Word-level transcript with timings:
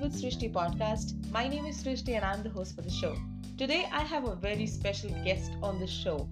With 0.00 0.20
Srishti 0.20 0.52
podcast. 0.52 1.14
My 1.30 1.46
name 1.46 1.66
is 1.66 1.80
Srishti 1.80 2.16
and 2.16 2.24
I'm 2.24 2.42
the 2.42 2.50
host 2.50 2.74
for 2.74 2.82
the 2.82 2.90
show. 2.90 3.16
Today 3.56 3.86
I 3.92 4.02
have 4.02 4.24
a 4.24 4.34
very 4.34 4.66
special 4.66 5.10
guest 5.24 5.52
on 5.62 5.78
the 5.78 5.86
show. 5.86 6.28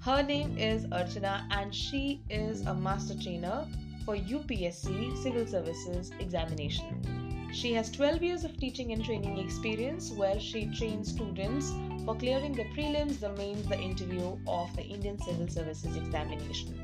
Her 0.00 0.22
name 0.22 0.58
is 0.58 0.84
Archana 0.86 1.46
and 1.50 1.74
she 1.74 2.20
is 2.28 2.66
a 2.66 2.74
master 2.74 3.14
trainer 3.18 3.66
for 4.04 4.14
UPSC 4.14 5.16
Civil 5.22 5.46
Services 5.46 6.10
Examination. 6.20 7.48
She 7.54 7.72
has 7.72 7.90
12 7.90 8.22
years 8.22 8.44
of 8.44 8.58
teaching 8.58 8.92
and 8.92 9.02
training 9.02 9.38
experience 9.38 10.12
where 10.12 10.38
she 10.38 10.66
trains 10.66 11.10
students 11.10 11.72
for 12.04 12.14
clearing 12.14 12.52
the 12.52 12.66
prelims, 12.76 13.20
the 13.20 13.32
mains, 13.32 13.66
the 13.66 13.80
interview 13.80 14.36
of 14.46 14.76
the 14.76 14.82
Indian 14.82 15.18
Civil 15.18 15.48
Services 15.48 15.96
Examination. 15.96 16.78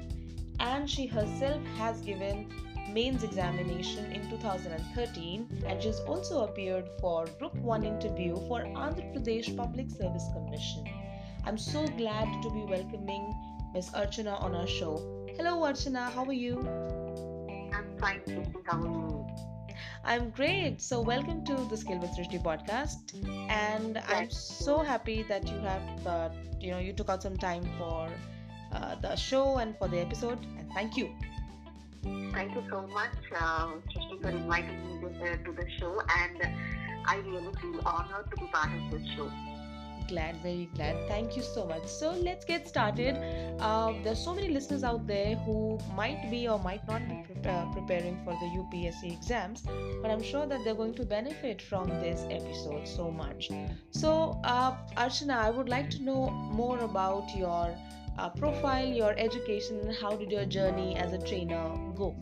And 0.59 0.89
she 0.89 1.07
herself 1.07 1.63
has 1.77 2.01
given 2.01 2.51
mains 2.95 3.25
examination 3.25 4.13
in 4.13 4.31
2013 4.31 5.65
and 5.67 5.83
she's 5.83 5.99
also 6.07 6.45
appeared 6.45 6.89
for 7.01 7.27
Group 7.41 7.57
1 7.57 7.83
interview 7.83 8.37
for 8.47 8.61
Andhra 8.63 9.07
Pradesh 9.13 9.57
Public 9.57 9.91
Service 9.91 10.27
Commission. 10.33 10.85
I'm 11.45 11.59
so 11.59 11.85
glad 11.97 12.29
to 12.45 12.51
be 12.51 12.63
welcoming 12.75 13.35
Miss 13.75 13.91
Archana 13.91 14.41
on 14.41 14.55
our 14.55 14.69
show. 14.69 14.95
Hello 15.37 15.57
Archana, 15.63 16.13
how 16.13 16.25
are 16.25 16.39
you? 16.45 16.61
I'm 17.75 17.99
fine, 17.99 18.21
Srishti. 18.29 18.63
How 18.65 18.81
are 18.81 18.87
you? 18.87 19.27
I'm 20.05 20.31
great. 20.31 20.81
So 20.81 21.01
welcome 21.01 21.45
to 21.47 21.57
the 21.69 21.77
Skill 21.77 21.99
with 21.99 22.11
Srishti 22.11 22.41
podcast 22.41 23.15
and 23.51 23.99
I'm 24.07 24.31
so 24.31 24.79
happy 24.95 25.25
that 25.25 25.49
you 25.49 25.59
have 25.59 26.07
uh, 26.07 26.29
you 26.61 26.71
know 26.71 26.79
you 26.79 26.93
took 26.93 27.09
out 27.09 27.25
some 27.25 27.37
time 27.37 27.65
for 27.77 28.09
uh, 28.73 28.95
the 29.07 29.17
show 29.17 29.57
and 29.57 29.77
for 29.79 29.89
the 29.89 29.99
episode 29.99 30.39
and 30.59 30.71
thank 30.75 30.97
you. 30.97 31.09
Thank 32.05 32.55
you 32.55 32.63
so 32.71 32.87
much, 32.89 33.17
uh, 33.39 33.73
for 34.21 34.29
inviting 34.31 34.79
me 34.87 34.99
this, 35.01 35.17
uh, 35.23 35.37
to 35.45 35.53
the 35.53 35.67
show, 35.79 36.01
and 36.21 36.43
I 37.07 37.17
really 37.17 37.53
feel 37.61 37.81
honored 37.87 38.31
to 38.31 38.37
be 38.37 38.47
part 38.49 38.73
of 38.75 38.91
this 38.91 39.03
show. 39.17 39.31
Glad, 40.09 40.37
very 40.43 40.67
glad. 40.75 40.97
Thank 41.09 41.37
you 41.37 41.43
so 41.43 41.65
much. 41.67 41.87
So 41.87 42.13
let's 42.13 42.45
get 42.45 42.69
started. 42.69 43.17
Uh, 43.59 43.93
there's 44.03 44.23
so 44.23 44.35
many 44.35 44.49
listeners 44.49 44.85
out 44.85 45.07
there 45.07 45.37
who 45.37 45.79
might 45.97 46.31
be 46.31 46.47
or 46.49 46.59
might 46.59 46.87
not 46.87 47.09
be 47.09 47.17
pre- 47.25 47.51
uh, 47.51 47.67
preparing 47.73 48.19
for 48.25 48.35
the 48.41 48.47
UPSC 48.61 49.11
exams, 49.13 49.63
but 50.03 50.11
I'm 50.11 50.23
sure 50.23 50.47
that 50.47 50.63
they're 50.65 50.75
going 50.75 50.95
to 50.97 51.05
benefit 51.07 51.63
from 51.63 51.89
this 52.01 52.27
episode 52.31 52.87
so 52.87 53.11
much. 53.11 53.53
So, 53.93 54.39
uh, 54.45 54.77
Archana, 54.97 55.37
I 55.39 55.51
would 55.51 55.69
like 55.71 55.89
to 55.91 56.03
know 56.03 56.31
more 56.31 56.81
about 56.81 57.35
your 57.35 57.75
uh, 58.19 58.29
profile, 58.31 58.87
your 58.87 59.15
education, 59.19 59.81
and 59.81 59.95
how 59.97 60.17
did 60.17 60.31
your 60.31 60.45
journey 60.45 60.97
as 60.97 61.13
a 61.13 61.19
trainer 61.19 61.75
go? 61.97 62.15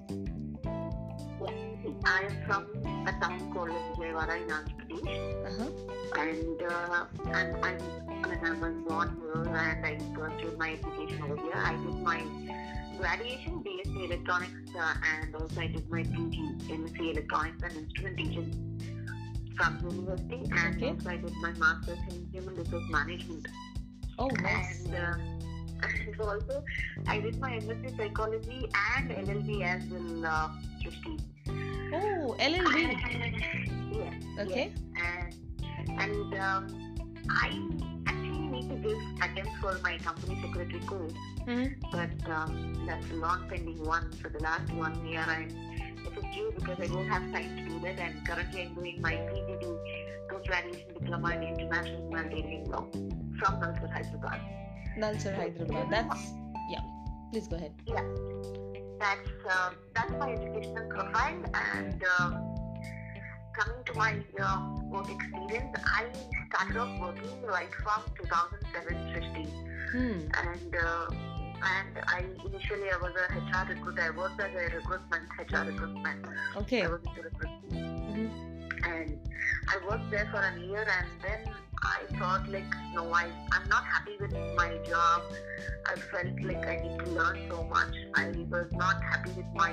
I 2.04 2.22
am 2.24 2.44
from 2.46 2.66
a 3.06 3.12
town 3.20 3.52
called 3.52 3.70
Vijayawada 3.70 4.42
in 4.42 4.48
Andhra 4.48 4.74
Pradesh, 4.78 5.46
Uh-huh. 5.46 6.20
and 6.20 6.62
uh, 6.62 7.04
and 7.38 7.56
I'm, 7.64 7.78
when 8.28 8.40
I 8.44 8.52
was 8.58 8.74
born 8.88 9.16
here 9.20 9.54
and 9.54 9.86
I 9.86 9.94
pursued 10.14 10.58
my 10.58 10.70
education 10.72 11.22
over 11.22 11.36
here. 11.36 11.52
I 11.54 11.72
did 11.72 11.96
my 12.10 12.20
graduation 12.98 13.62
BSc 13.64 14.04
Electronics 14.06 14.70
uh, 14.78 14.94
and 15.12 15.34
also 15.36 15.60
I 15.60 15.66
did 15.68 15.88
my 15.90 16.02
PG 16.02 16.36
MSc 16.78 17.00
Electronics 17.12 17.62
and 17.62 17.72
Instrumentation 17.76 18.78
from 19.56 19.78
university 19.90 20.42
and 20.50 20.76
Okay. 20.76 20.88
also 20.90 21.10
I 21.10 21.16
did 21.18 21.34
my 21.40 21.52
master's 21.52 21.98
in 22.10 22.26
Human 22.32 22.54
Resource 22.56 22.88
Management. 22.90 23.46
Oh, 24.18 24.28
nice. 24.28 24.84
And 24.86 24.94
uh, 24.94 25.14
so 26.18 26.24
also, 26.28 26.64
I 27.06 27.20
did 27.20 27.38
my 27.40 27.52
MSc 27.58 27.96
Psychology 27.96 28.68
and 28.96 29.10
LLB 29.10 29.62
as 29.64 29.84
well, 29.90 30.26
uh, 30.26 30.48
Srishti. 30.82 31.20
Oh, 31.94 32.36
LLB. 32.38 32.76
yeah. 33.92 34.42
Okay. 34.42 34.72
And, 34.96 35.34
and 36.00 36.34
um, 36.40 36.94
I 37.28 37.48
actually 38.06 38.46
need 38.48 38.68
to 38.70 38.76
give 38.76 38.98
attempts 39.22 39.52
for 39.60 39.78
my 39.82 39.98
company 39.98 40.38
secretary 40.42 40.80
course, 40.80 41.12
Mhm. 41.46 41.74
but 41.90 42.30
um, 42.30 42.84
that's 42.86 43.10
a 43.10 43.14
long 43.14 43.46
pending 43.48 43.82
one. 43.84 44.10
For 44.22 44.28
the 44.30 44.38
last 44.40 44.72
one 44.72 45.04
year, 45.06 45.24
I'm 45.26 45.48
it's 46.04 46.16
a 46.16 46.22
due 46.34 46.52
because 46.58 46.78
I 46.80 46.86
don't 46.86 47.08
have 47.08 47.22
time 47.32 47.56
to 47.56 47.62
do 47.68 47.80
that. 47.80 47.98
And 47.98 48.26
currently, 48.26 48.62
I'm 48.62 48.74
doing 48.74 49.00
my 49.02 49.12
PGD 49.14 49.64
post 50.30 50.46
graduation 50.46 50.88
diploma 50.94 51.34
in 51.34 51.42
international 51.42 52.00
humanitarian 52.08 52.64
law 52.70 52.86
from 53.38 53.60
Nalsar, 53.60 53.90
Hyderabad. 53.92 54.40
Nalsar 54.98 55.34
Hyderabad. 55.36 55.90
That's 55.90 56.32
yeah. 56.70 56.80
Please 57.32 57.48
go 57.48 57.56
ahead. 57.56 57.72
Yeah, 57.86 58.04
that's 59.00 59.30
um, 59.50 59.74
that's 59.94 60.12
my 60.18 60.30
educational 60.32 60.88
profile. 60.90 61.42
And 61.54 62.04
um, 62.20 62.32
coming 63.58 63.84
to 63.86 63.94
my 63.94 64.16
uh, 64.40 64.60
work 64.90 65.08
experience, 65.10 65.74
I 65.86 66.06
started 66.48 66.76
off 66.76 67.00
working 67.00 67.42
right 67.42 67.72
from 67.82 68.02
2007, 68.18 69.12
15, 69.14 69.46
Hmm. 69.92 70.20
and 70.48 70.76
uh, 70.76 71.06
and 71.62 71.92
I 72.06 72.24
initially 72.44 72.88
I 72.92 72.98
was 73.00 73.12
a 73.16 73.32
HR 73.34 73.68
recruiter. 73.72 74.02
I 74.02 74.10
worked 74.16 74.40
as 74.40 74.52
a 74.54 74.74
recruitment 74.76 75.24
HR 75.38 75.64
recruitment. 75.68 76.26
Okay. 76.56 76.82
I 76.82 76.88
was 76.88 77.00
into 77.06 77.22
recruitment, 77.22 77.72
Mhm. 77.72 78.51
And 78.84 79.18
I 79.68 79.78
worked 79.88 80.10
there 80.10 80.28
for 80.30 80.40
a 80.40 80.60
year, 80.60 80.86
and 80.98 81.08
then 81.22 81.54
I 81.82 82.18
thought 82.18 82.48
like, 82.48 82.64
no, 82.94 83.12
I 83.12 83.30
I'm 83.52 83.68
not 83.68 83.84
happy 83.84 84.16
with 84.20 84.32
my 84.56 84.78
job. 84.88 85.22
I 85.86 85.96
felt 85.96 86.40
like 86.42 86.66
I 86.66 86.76
need 86.76 86.98
to 87.00 87.10
learn 87.10 87.46
so 87.48 87.64
much. 87.64 87.94
I 88.14 88.28
was 88.50 88.70
not 88.72 89.02
happy 89.02 89.30
with 89.32 89.46
my 89.54 89.72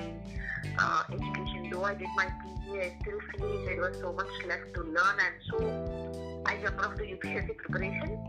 uh, 0.77 1.03
education. 1.11 1.69
Though 1.71 1.83
I 1.83 1.93
did 1.93 2.07
my 2.15 2.25
PG, 2.25 2.79
I 2.79 2.97
still 3.01 3.19
feel 3.31 3.65
there 3.65 3.81
was 3.81 3.97
so 3.99 4.13
much 4.13 4.31
left 4.47 4.73
to 4.75 4.81
learn, 4.81 5.17
and 5.25 5.35
so 5.49 6.43
I 6.45 6.57
jumped 6.57 6.83
off 6.83 6.95
to 6.95 7.03
UPSC 7.03 7.57
preparation. 7.57 8.19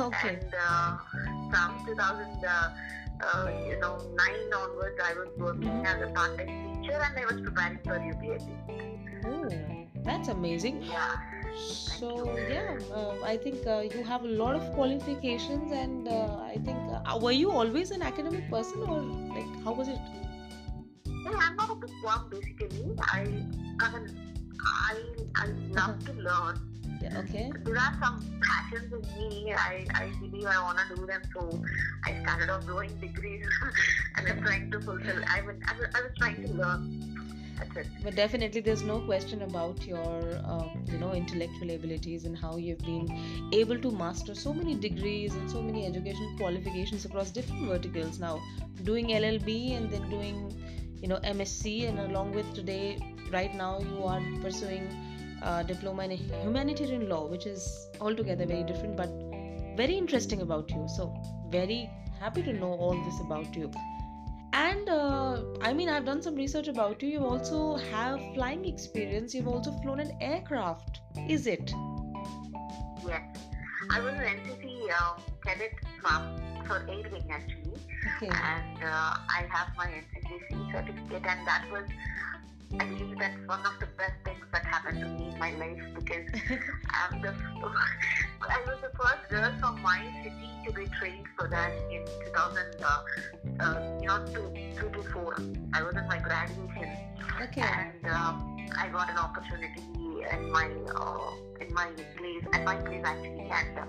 Okay. 0.00 0.28
And 0.28 0.54
uh, 0.68 0.96
from 1.50 1.86
2000, 1.86 2.44
uh, 2.44 2.70
uh, 3.22 3.50
you 3.68 3.78
know, 3.80 3.98
nine 4.14 4.52
onwards, 4.52 5.00
I 5.02 5.12
was 5.14 5.28
working 5.38 5.86
as 5.86 6.02
a 6.02 6.12
part-time 6.12 6.82
teacher, 6.82 7.00
and 7.00 7.18
I 7.18 7.24
was 7.32 7.40
preparing 7.42 7.78
for 7.84 7.98
UPSC. 7.98 8.84
Oh, 9.26 9.83
that's 10.04 10.28
amazing. 10.28 10.82
Yeah. 10.82 11.16
So 11.56 12.36
yeah, 12.48 12.78
uh, 12.92 13.14
I 13.24 13.36
think 13.36 13.66
uh, 13.66 13.80
you 13.80 14.02
have 14.02 14.24
a 14.24 14.28
lot 14.28 14.56
of 14.56 14.72
qualifications, 14.74 15.72
and 15.72 16.08
uh, 16.08 16.36
I 16.42 16.58
think 16.64 16.78
uh, 16.92 17.18
were 17.20 17.32
you 17.32 17.50
always 17.50 17.90
an 17.90 18.02
academic 18.02 18.50
person, 18.50 18.82
or 18.82 19.00
like 19.00 19.64
how 19.64 19.72
was 19.72 19.88
it? 19.88 19.98
Well, 21.24 21.38
I'm 21.40 21.56
not 21.56 21.70
a 21.70 21.74
bookworm 21.74 22.28
basically. 22.30 22.94
I, 23.00 23.20
I 23.80 23.92
mean, 23.92 24.34
I, 24.60 25.00
I 25.36 25.46
love 25.70 26.04
to 26.06 26.12
learn. 26.12 26.58
Yeah. 27.00 27.18
Okay. 27.20 27.52
There 27.64 27.76
are 27.76 27.96
some 28.02 28.40
passions 28.42 28.92
in 28.92 29.28
me. 29.28 29.52
I, 29.52 29.86
I 29.94 30.12
believe 30.20 30.46
I 30.46 30.60
want 30.62 30.78
to 30.88 30.96
do 30.96 31.06
them. 31.06 31.22
So 31.34 31.62
I 32.04 32.22
started 32.22 32.50
off 32.50 32.66
doing 32.66 32.94
degrees, 33.00 33.46
and 34.16 34.28
I'm 34.28 34.42
trying 34.42 34.70
to 34.70 34.80
fulfill. 34.80 35.22
I 35.28 35.42
was, 35.42 35.56
I 35.66 35.78
was, 35.78 35.88
I 35.94 36.00
was 36.02 36.10
trying 36.18 36.42
to 36.42 36.52
learn. 36.52 37.04
But 38.02 38.14
definitely, 38.16 38.60
there's 38.60 38.82
no 38.82 39.00
question 39.00 39.42
about 39.42 39.86
your, 39.86 40.40
uh, 40.44 40.68
you 40.86 40.98
know, 40.98 41.12
intellectual 41.12 41.70
abilities 41.70 42.24
and 42.24 42.36
how 42.36 42.56
you've 42.56 42.78
been 42.78 43.50
able 43.52 43.78
to 43.78 43.90
master 43.90 44.34
so 44.34 44.52
many 44.52 44.74
degrees 44.74 45.34
and 45.34 45.50
so 45.50 45.62
many 45.62 45.86
education 45.86 46.36
qualifications 46.38 47.04
across 47.04 47.30
different 47.30 47.66
verticals. 47.66 48.18
Now, 48.18 48.40
doing 48.82 49.08
LLB 49.08 49.76
and 49.76 49.90
then 49.90 50.08
doing, 50.10 50.52
you 51.00 51.08
know, 51.08 51.18
MSc, 51.24 51.88
and 51.88 51.98
along 51.98 52.32
with 52.32 52.52
today, 52.54 52.98
right 53.32 53.54
now, 53.54 53.80
you 53.80 54.04
are 54.04 54.22
pursuing 54.40 54.88
uh, 55.42 55.62
diploma 55.62 56.04
in 56.04 56.10
humanitarian 56.12 57.08
law, 57.08 57.26
which 57.26 57.46
is 57.46 57.88
altogether 58.00 58.46
very 58.46 58.64
different, 58.64 58.96
but 58.96 59.10
very 59.76 59.96
interesting 59.96 60.42
about 60.42 60.70
you. 60.70 60.86
So, 60.88 61.14
very 61.50 61.90
happy 62.20 62.42
to 62.42 62.52
know 62.52 62.72
all 62.72 63.04
this 63.04 63.20
about 63.20 63.54
you 63.56 63.70
and 64.54 64.88
uh, 64.88 65.42
i 65.68 65.72
mean 65.72 65.88
i've 65.88 66.04
done 66.04 66.22
some 66.22 66.34
research 66.36 66.68
about 66.68 67.02
you. 67.02 67.08
You 67.08 67.24
also 67.24 67.76
have 67.92 68.20
flying 68.34 68.64
experience. 68.64 69.34
You've 69.34 69.48
also 69.48 69.72
flown 69.82 70.00
an 70.00 70.12
aircraft. 70.20 71.00
Is 71.28 71.46
it? 71.46 71.72
Yes. 73.06 73.22
I 73.90 74.00
was 74.00 74.14
an 74.14 74.20
NCC 74.20 74.90
uh, 74.90 75.14
cadet 75.44 75.72
for 76.66 76.76
air 76.88 77.10
wing 77.12 77.28
actually. 77.30 77.74
okay. 78.16 78.28
And 78.28 78.82
uh, 78.82 79.14
I 79.38 79.46
have 79.50 79.68
my 79.76 79.86
NCCC 79.86 80.72
certificate, 80.72 81.26
and 81.26 81.46
that 81.46 81.64
was, 81.70 81.84
I 82.80 82.84
believe 82.86 83.18
that's 83.18 83.38
one 83.46 83.64
of 83.64 83.78
the 83.80 83.86
best 83.98 84.14
things 84.24 84.44
that 84.52 84.64
happened 84.64 85.00
to 85.00 85.06
me 85.06 85.28
in 85.32 85.38
my 85.38 85.50
life 85.52 85.80
because 85.94 86.26
I'm 86.90 87.20
the, 87.20 87.28
I 88.42 88.58
was 88.66 88.78
the 88.82 88.90
first 88.98 89.28
girl 89.28 89.52
from 89.60 89.80
my 89.82 90.00
city 90.22 90.50
to 90.66 90.72
be 90.72 90.86
trained 90.98 91.26
for 91.38 91.48
that 91.48 91.72
in 91.90 92.04
2000, 92.26 92.58
uh, 92.82 93.02
uh, 93.60 93.80
you 94.00 94.08
know, 94.08 94.24
two, 94.26 94.52
two 94.78 94.90
to 94.90 95.02
four. 95.10 95.36
I 95.72 95.82
was 95.82 95.94
in 95.96 96.06
my 96.08 96.18
graduation, 96.18 96.96
okay 97.42 97.62
and 97.62 98.06
um, 98.12 98.53
I 98.78 98.88
got 98.88 99.10
an 99.10 99.18
opportunity 99.18 99.82
in 100.32 100.50
my 100.52 100.66
uh, 100.96 101.30
in 101.60 101.72
my 101.74 101.86
place 102.16 102.44
at 102.52 102.64
my 102.64 102.76
place 102.76 103.02
actually, 103.04 103.50
and 103.50 103.78
uh, 103.78 103.84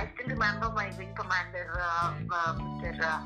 I 0.00 0.08
still 0.14 0.28
remember 0.28 0.70
my 0.74 0.90
wing 0.98 1.14
commander, 1.16 1.72
uh, 1.78 2.12
uh, 2.32 2.52
Mr. 2.58 3.00
Uh. 3.02 3.20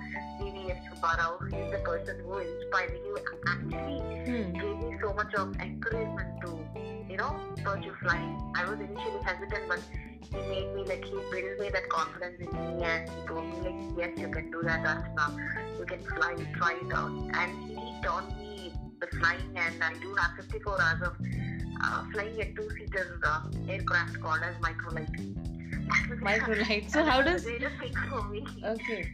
Subbarao. 0.89 1.39
He's 1.51 1.71
the 1.71 1.79
person 1.85 2.17
who 2.25 2.39
inspired 2.39 2.93
me. 2.93 3.11
He 3.31 3.37
actually 3.47 4.01
Hmm. 4.27 4.53
gave 4.59 4.79
me 4.79 4.97
so 5.03 5.13
much 5.15 5.35
of 5.35 5.49
encouragement 5.61 6.29
to, 6.43 6.51
you 7.09 7.17
know, 7.17 7.33
pursue 7.65 7.95
flying. 8.03 8.39
I 8.55 8.65
was 8.65 8.79
initially 8.81 9.21
hesitant, 9.25 9.69
but 9.69 9.81
he 10.33 10.41
made 10.49 10.69
me 10.75 10.85
like 10.85 11.05
he 11.05 11.19
built 11.31 11.59
me 11.61 11.69
that 11.71 11.89
confidence 11.89 12.37
in 12.41 12.51
me, 12.53 12.85
and 12.85 13.09
he 13.09 13.21
told 13.27 13.45
me 13.51 13.61
like, 13.61 13.79
yes, 13.97 14.11
you 14.17 14.29
can 14.29 14.51
do 14.51 14.63
that, 14.65 14.83
Archana. 14.83 15.27
You 15.79 15.85
can 15.87 16.03
fly, 16.17 16.35
try 16.57 16.73
it 16.81 16.93
out. 16.95 17.13
And 17.35 17.51
he 17.69 17.95
taught 18.03 18.29
me 18.37 18.42
the 19.03 19.17
flying, 19.17 19.53
and 19.57 19.83
I 19.83 19.95
do 19.95 20.15
have 20.15 20.37
54 20.37 20.81
hours 20.81 21.03
of 21.03 21.15
uh, 21.85 22.05
flying 22.13 22.41
a 22.41 22.53
two-seater 22.55 23.19
uh, 23.25 23.41
aircraft 23.69 24.21
called 24.21 24.41
as 24.49 24.55
microlight. 24.57 25.11
Microlight. 26.21 26.91
So 26.95 27.05
how 27.05 27.23
does 27.23 27.45
They 27.45 27.59
just 27.59 27.77
think 27.77 27.97
for 28.09 28.23
me. 28.29 28.45
okay? 28.65 29.09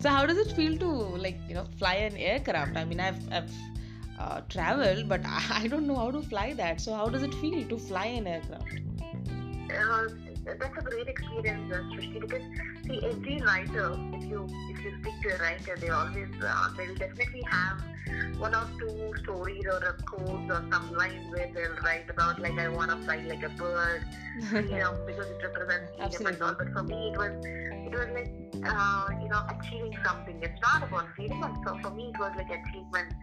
So 0.00 0.08
how 0.10 0.24
does 0.26 0.38
it 0.38 0.52
feel 0.52 0.76
to 0.78 0.90
like 1.24 1.38
you 1.48 1.54
know 1.54 1.64
fly 1.78 1.94
an 2.08 2.16
aircraft? 2.16 2.76
I 2.76 2.84
mean, 2.84 3.00
I've 3.00 3.20
I've 3.32 3.52
uh, 4.18 4.40
traveled, 4.48 5.08
but 5.08 5.22
I, 5.26 5.42
I 5.62 5.68
don't 5.68 5.86
know 5.86 5.96
how 5.96 6.10
to 6.10 6.22
fly 6.22 6.52
that. 6.54 6.80
So 6.80 6.94
how 6.94 7.08
does 7.08 7.22
it 7.22 7.34
feel 7.34 7.66
to 7.68 7.78
fly 7.78 8.06
an 8.06 8.26
aircraft? 8.26 8.80
uh, 9.70 10.08
that's 10.44 10.78
a 10.78 10.82
great 10.82 11.08
experience, 11.08 11.72
uh, 11.72 11.80
Srishti, 11.94 12.20
because 12.20 12.42
see, 12.86 13.00
every 13.04 13.40
writer, 13.40 13.96
if 14.12 14.24
you 14.24 14.46
if 14.70 14.84
you 14.84 14.92
speak 15.00 15.14
to 15.22 15.34
a 15.34 15.38
writer, 15.38 15.76
they 15.80 15.88
always 15.88 16.28
uh, 16.42 16.68
they 16.76 16.88
will 16.88 16.94
definitely 16.96 17.42
have 17.50 17.82
one 18.38 18.54
or 18.54 18.66
two 18.78 19.12
stories 19.22 19.64
or 19.66 19.78
a 19.78 19.92
quote 20.02 20.50
or 20.50 20.62
some 20.70 20.92
line 20.92 21.30
where 21.30 21.50
they'll 21.54 21.76
write 21.82 22.08
about 22.10 22.38
like 22.40 22.58
I 22.58 22.68
want 22.68 22.90
to 22.90 22.96
fly 23.04 23.16
like 23.26 23.42
a 23.42 23.48
bird, 23.50 24.04
you 24.52 24.78
know, 24.78 24.98
because 25.06 25.26
it 25.30 25.40
represents 25.42 25.90
freedom 25.96 26.26
and 26.26 26.42
all. 26.42 26.54
But 26.54 26.72
for 26.72 26.82
me, 26.82 27.12
it 27.12 27.16
was 27.16 27.32
it 27.44 27.92
was 27.92 28.08
like 28.12 28.32
uh, 28.66 29.08
you 29.22 29.28
know 29.28 29.42
achieving 29.48 29.96
something. 30.04 30.40
It's 30.42 30.60
not 30.60 30.82
about 30.82 31.06
freedom, 31.16 31.40
but 31.40 31.54
for, 31.64 31.80
for 31.82 31.90
me, 31.94 32.12
it 32.14 32.18
was 32.20 32.32
like 32.36 32.50
achievement, 32.50 33.14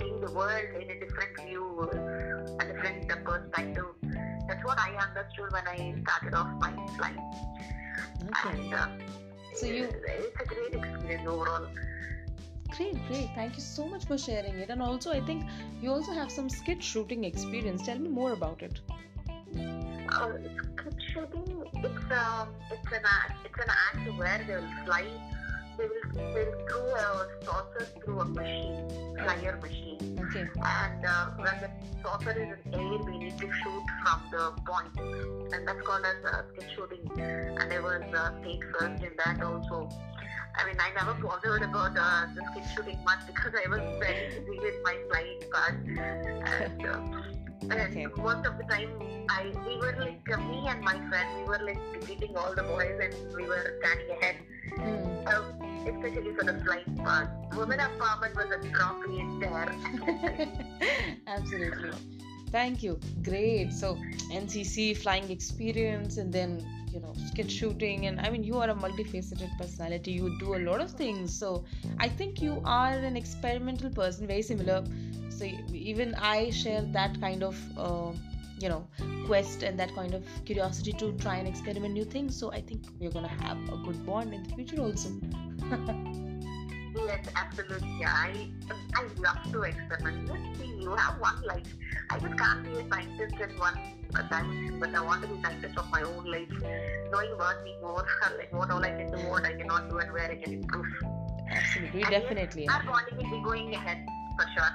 seeing 0.00 0.20
the 0.20 0.30
world 0.32 0.68
in 0.74 0.90
a 0.90 1.00
different 1.00 1.40
view, 1.46 1.88
a 2.60 2.64
different 2.64 3.10
uh, 3.10 3.16
perspective. 3.24 4.37
That's 4.48 4.64
what 4.64 4.78
I 4.78 4.94
understood 4.96 5.52
when 5.52 5.66
I 5.68 5.94
started 6.02 6.34
off 6.34 6.48
my 6.58 6.72
flight. 6.96 7.18
Okay. 8.30 8.58
And 8.58 8.74
uh, 8.74 8.88
So 9.54 9.66
you 9.66 9.84
it's 9.84 10.40
a 10.40 10.46
great 10.46 10.74
experience 10.74 11.28
overall. 11.28 11.66
great, 12.76 12.96
great. 13.08 13.28
Thank 13.34 13.56
you 13.56 13.62
so 13.62 13.86
much 13.86 14.04
for 14.06 14.16
sharing 14.16 14.54
it. 14.58 14.70
And 14.70 14.80
also, 14.82 15.10
I 15.12 15.20
think 15.20 15.44
you 15.82 15.90
also 15.90 16.12
have 16.12 16.30
some 16.30 16.48
skeet 16.48 16.82
shooting 16.82 17.24
experience. 17.24 17.84
Tell 17.84 17.98
me 17.98 18.08
more 18.08 18.32
about 18.32 18.62
it. 18.62 18.80
Uh, 20.10 20.32
script 20.74 21.02
shooting, 21.12 21.64
it's 21.74 22.12
um, 22.12 22.48
it's 22.70 22.92
an 22.92 23.04
it's 23.44 23.58
an 23.58 23.70
act 23.86 24.18
where 24.18 24.42
they 24.46 24.56
will 24.56 24.84
fly, 24.86 25.04
they 25.78 25.86
will 25.86 26.34
they 26.34 26.44
will 26.44 26.96
a 26.96 27.44
saucer 27.44 27.86
through 28.04 28.20
a 28.20 28.24
machine, 28.26 28.88
flyer 29.18 29.58
machine, 29.62 30.18
Okay. 30.26 30.40
and 30.42 31.04
uh, 31.06 31.26
when 31.38 31.56
the 31.62 31.70
saucer 32.02 32.30
is 32.32 32.58
in 32.66 32.74
air, 32.74 32.98
we 33.06 33.18
need 33.18 33.38
to 33.38 33.46
shoot 33.52 33.84
from 34.04 34.22
the 34.32 34.52
point. 34.66 34.94
and 35.54 35.66
that's 35.66 35.80
called 35.86 36.04
as 36.04 36.24
uh, 36.32 36.42
skeet 36.52 36.70
shooting. 36.74 37.10
And 37.60 37.72
I 37.72 37.80
was 37.80 38.02
uh, 38.14 38.30
state 38.40 38.60
first 38.78 39.02
in 39.02 39.12
that 39.18 39.42
also. 39.42 39.88
I 40.56 40.64
mean, 40.66 40.76
I 40.80 40.90
never 40.98 41.14
bothered 41.22 41.62
about 41.62 41.96
uh, 41.96 42.26
the 42.34 42.42
skeet 42.50 42.64
shooting 42.74 42.98
much 43.04 43.20
because 43.26 43.52
I 43.54 43.68
was 43.68 43.80
very 44.00 44.28
busy 44.30 44.58
with 44.60 44.74
my 44.84 44.96
flying 45.08 45.40
part. 45.52 45.74
And, 46.62 46.86
uh, 46.86 47.00
and 47.70 48.16
most 48.16 48.46
of 48.46 48.58
the 48.58 48.64
time, 48.68 48.90
I 49.28 49.52
we 49.66 49.76
were 49.78 49.94
like 50.00 50.26
uh, 50.32 50.36
me 50.38 50.66
and 50.68 50.80
my 50.82 50.96
friend, 51.08 51.28
we 51.38 51.44
were 51.44 51.60
like 51.64 51.80
defeating 52.00 52.36
all 52.36 52.54
the 52.54 52.62
boys, 52.62 52.98
and 53.00 53.14
we 53.36 53.44
were 53.46 53.64
standing 53.80 54.10
ahead, 54.20 54.36
Hmm. 54.76 55.26
uh, 55.26 55.42
especially 55.88 56.32
for 56.34 56.44
the 56.44 56.54
flying 56.64 56.96
part. 56.96 57.30
Women 57.56 57.78
empowerment 57.78 58.34
was 58.36 58.50
a 58.50 58.58
trophy 58.72 59.18
in 59.20 59.38
there. 59.38 59.74
Absolutely. 61.26 61.90
Thank 62.50 62.82
you. 62.82 62.98
Great. 63.22 63.72
So 63.72 63.96
NCC 64.32 64.96
flying 64.96 65.30
experience 65.30 66.16
and 66.16 66.32
then 66.32 66.64
you 66.92 67.00
know 67.00 67.12
skeet 67.26 67.50
shooting 67.50 68.06
and 68.06 68.18
I 68.20 68.30
mean 68.30 68.42
you 68.42 68.56
are 68.56 68.70
a 68.70 68.74
multifaceted 68.74 69.50
personality. 69.58 70.12
You 70.12 70.38
do 70.38 70.54
a 70.54 70.60
lot 70.70 70.80
of 70.80 70.92
things. 70.92 71.38
So 71.38 71.64
I 71.98 72.08
think 72.08 72.40
you 72.40 72.62
are 72.64 72.92
an 72.92 73.16
experimental 73.16 73.90
person, 73.90 74.26
very 74.26 74.42
similar. 74.42 74.84
So 75.28 75.44
even 75.72 76.14
I 76.14 76.50
share 76.50 76.82
that 76.92 77.20
kind 77.20 77.42
of 77.42 77.56
uh, 77.76 78.12
you 78.58 78.68
know 78.68 78.86
quest 79.26 79.62
and 79.62 79.78
that 79.78 79.94
kind 79.94 80.14
of 80.14 80.24
curiosity 80.46 80.92
to 80.92 81.12
try 81.12 81.36
and 81.36 81.46
experiment 81.46 81.92
new 81.92 82.04
things. 82.04 82.34
So 82.34 82.50
I 82.50 82.62
think 82.62 82.84
we're 82.98 83.10
gonna 83.10 83.36
have 83.42 83.58
a 83.68 83.76
good 83.84 84.04
bond 84.06 84.32
in 84.32 84.42
the 84.42 84.54
future 84.54 84.80
also. 84.80 85.10
Yes, 86.96 87.28
absolutely. 87.36 88.04
I 88.04 88.48
I 88.94 89.02
love 89.18 89.52
to 89.52 89.62
experiment. 89.62 90.28
Let's 90.28 90.58
see, 90.58 90.66
you 90.80 90.94
have 90.96 91.20
one 91.20 91.40
life. 91.42 91.68
I 92.10 92.18
just 92.18 92.36
can't 92.36 92.64
be 92.64 92.72
a 92.72 92.88
scientist 92.88 93.34
in 93.40 93.58
one 93.58 93.78
dimension, 94.28 94.80
but 94.80 94.94
I 94.94 95.02
want 95.02 95.22
to 95.22 95.28
be 95.28 95.40
scientist 95.42 95.78
of 95.78 95.90
my 95.90 96.02
own 96.02 96.24
life, 96.24 96.48
knowing 97.12 97.32
about 97.32 97.62
me 97.62 97.76
more, 97.82 98.06
like 98.38 98.52
what 98.52 98.70
all 98.70 98.82
I 98.82 98.90
can 98.90 99.12
do, 99.12 99.18
what 99.28 99.44
I 99.44 99.52
cannot 99.52 99.90
do, 99.90 99.98
and 99.98 100.12
where 100.12 100.30
I 100.30 100.36
can 100.36 100.52
improve. 100.54 100.86
Absolutely, 101.50 102.02
And 102.02 102.12
yes, 102.12 102.22
definitely. 102.22 102.68
Our 102.68 102.82
bonding 102.84 103.16
will 103.16 103.38
be 103.38 103.44
going 103.44 103.74
ahead 103.74 104.06
for 104.38 104.46
sure. 104.54 104.72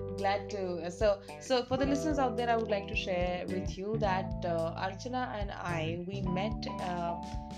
glad 0.18 0.50
to. 0.50 0.90
So 0.90 1.20
so 1.40 1.64
for 1.64 1.76
the 1.76 1.86
listeners 1.86 2.18
out 2.18 2.36
there 2.36 2.50
i 2.50 2.56
would 2.56 2.70
like 2.70 2.88
to 2.88 2.96
share 2.96 3.44
with 3.46 3.76
you 3.78 3.96
that 3.98 4.44
uh, 4.44 4.86
archana 4.86 5.22
and 5.40 5.50
i 5.52 6.04
we 6.06 6.22
met 6.22 6.66
uh, 6.80 7.14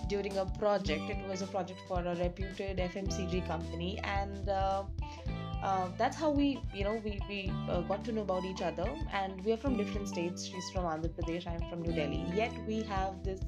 during 0.08 0.37
a 0.38 0.46
project. 0.58 1.10
It 1.10 1.28
was 1.28 1.43
a 1.43 1.46
project 1.46 1.81
for 1.88 2.00
a 2.00 2.14
reputed 2.16 2.78
fmcg 2.78 3.46
company 3.46 3.99
and 4.04 4.49
uh, 4.49 4.84
uh, 5.62 5.88
that's 5.96 6.16
how 6.16 6.31
we 6.31 6.58
you 6.75 6.84
know 6.84 7.00
we, 7.05 7.20
we 7.28 7.52
uh, 7.70 7.81
got 7.82 8.05
to 8.05 8.12
know 8.12 8.22
about 8.22 8.44
each 8.44 8.62
other. 8.62 8.88
And 9.12 9.44
we 9.44 9.52
are 9.52 9.56
from 9.56 9.76
different 9.76 10.08
states. 10.08 10.44
She's 10.44 10.70
from 10.70 10.84
andhra 10.93 11.10
pradesh. 11.19 11.46
I'm 11.46 11.69
from 11.70 11.82
new 11.82 11.93
delhi. 12.00 12.25
Yet 12.43 12.55
we 12.66 12.82
have 12.94 13.22
this 13.25 13.40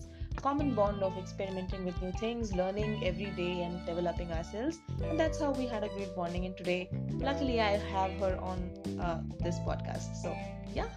common 0.42 0.74
bond 0.74 1.02
of 1.02 1.16
experimenting 1.18 1.84
with 1.84 2.00
new 2.02 2.12
things 2.12 2.52
learning 2.54 3.04
every 3.04 3.30
day 3.36 3.62
and 3.62 3.84
developing 3.86 4.30
ourselves 4.32 4.78
and 5.02 5.18
that's 5.18 5.40
how 5.40 5.50
we 5.52 5.66
had 5.66 5.82
a 5.84 5.88
great 5.88 6.14
bonding 6.16 6.44
and 6.46 6.56
today 6.56 6.88
luckily 7.18 7.60
i 7.60 7.70
have 7.94 8.10
her 8.20 8.36
on 8.40 8.70
uh, 9.00 9.20
this 9.42 9.58
podcast 9.60 10.14
so 10.22 10.34
yeah 10.74 10.88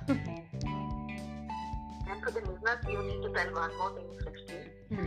And 2.10 2.24
for 2.24 2.32
the 2.32 2.40
listeners, 2.40 2.80
you 2.88 3.04
need 3.04 3.22
to 3.22 3.30
tell 3.34 3.54
one 3.54 3.78
more 3.78 3.92
thing, 3.96 4.08
Srishti. 4.24 4.60
Hmm. 4.90 5.06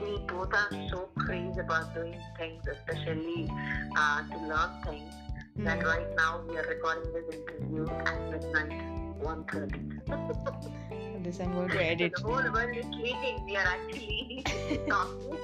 We, 0.00 0.14
we 0.16 0.26
both 0.26 0.52
are 0.52 0.70
so 0.90 1.08
crazy 1.18 1.60
about 1.60 1.94
doing 1.94 2.18
things, 2.36 2.62
especially 2.66 3.48
uh, 3.96 4.22
to 4.30 4.38
learn 4.38 4.70
things, 4.84 5.14
that 5.58 5.80
Hmm. 5.80 5.86
right 5.86 6.10
now 6.16 6.42
we 6.48 6.56
are 6.56 6.66
recording 6.66 7.12
this 7.12 7.28
interview 7.36 7.86
at 8.06 8.20
midnight, 8.30 8.80
1.30. 9.22 10.86
this 11.22 11.40
i'm 11.40 11.52
going 11.52 11.68
to 11.68 11.82
edit 11.84 12.12
the 12.16 12.22
whole 12.22 12.52
world 12.52 12.76
is 12.76 12.84
sleeping. 12.86 13.44
We 13.44 13.56
are 13.56 13.66
actually 13.66 14.44
talking. 14.88 15.38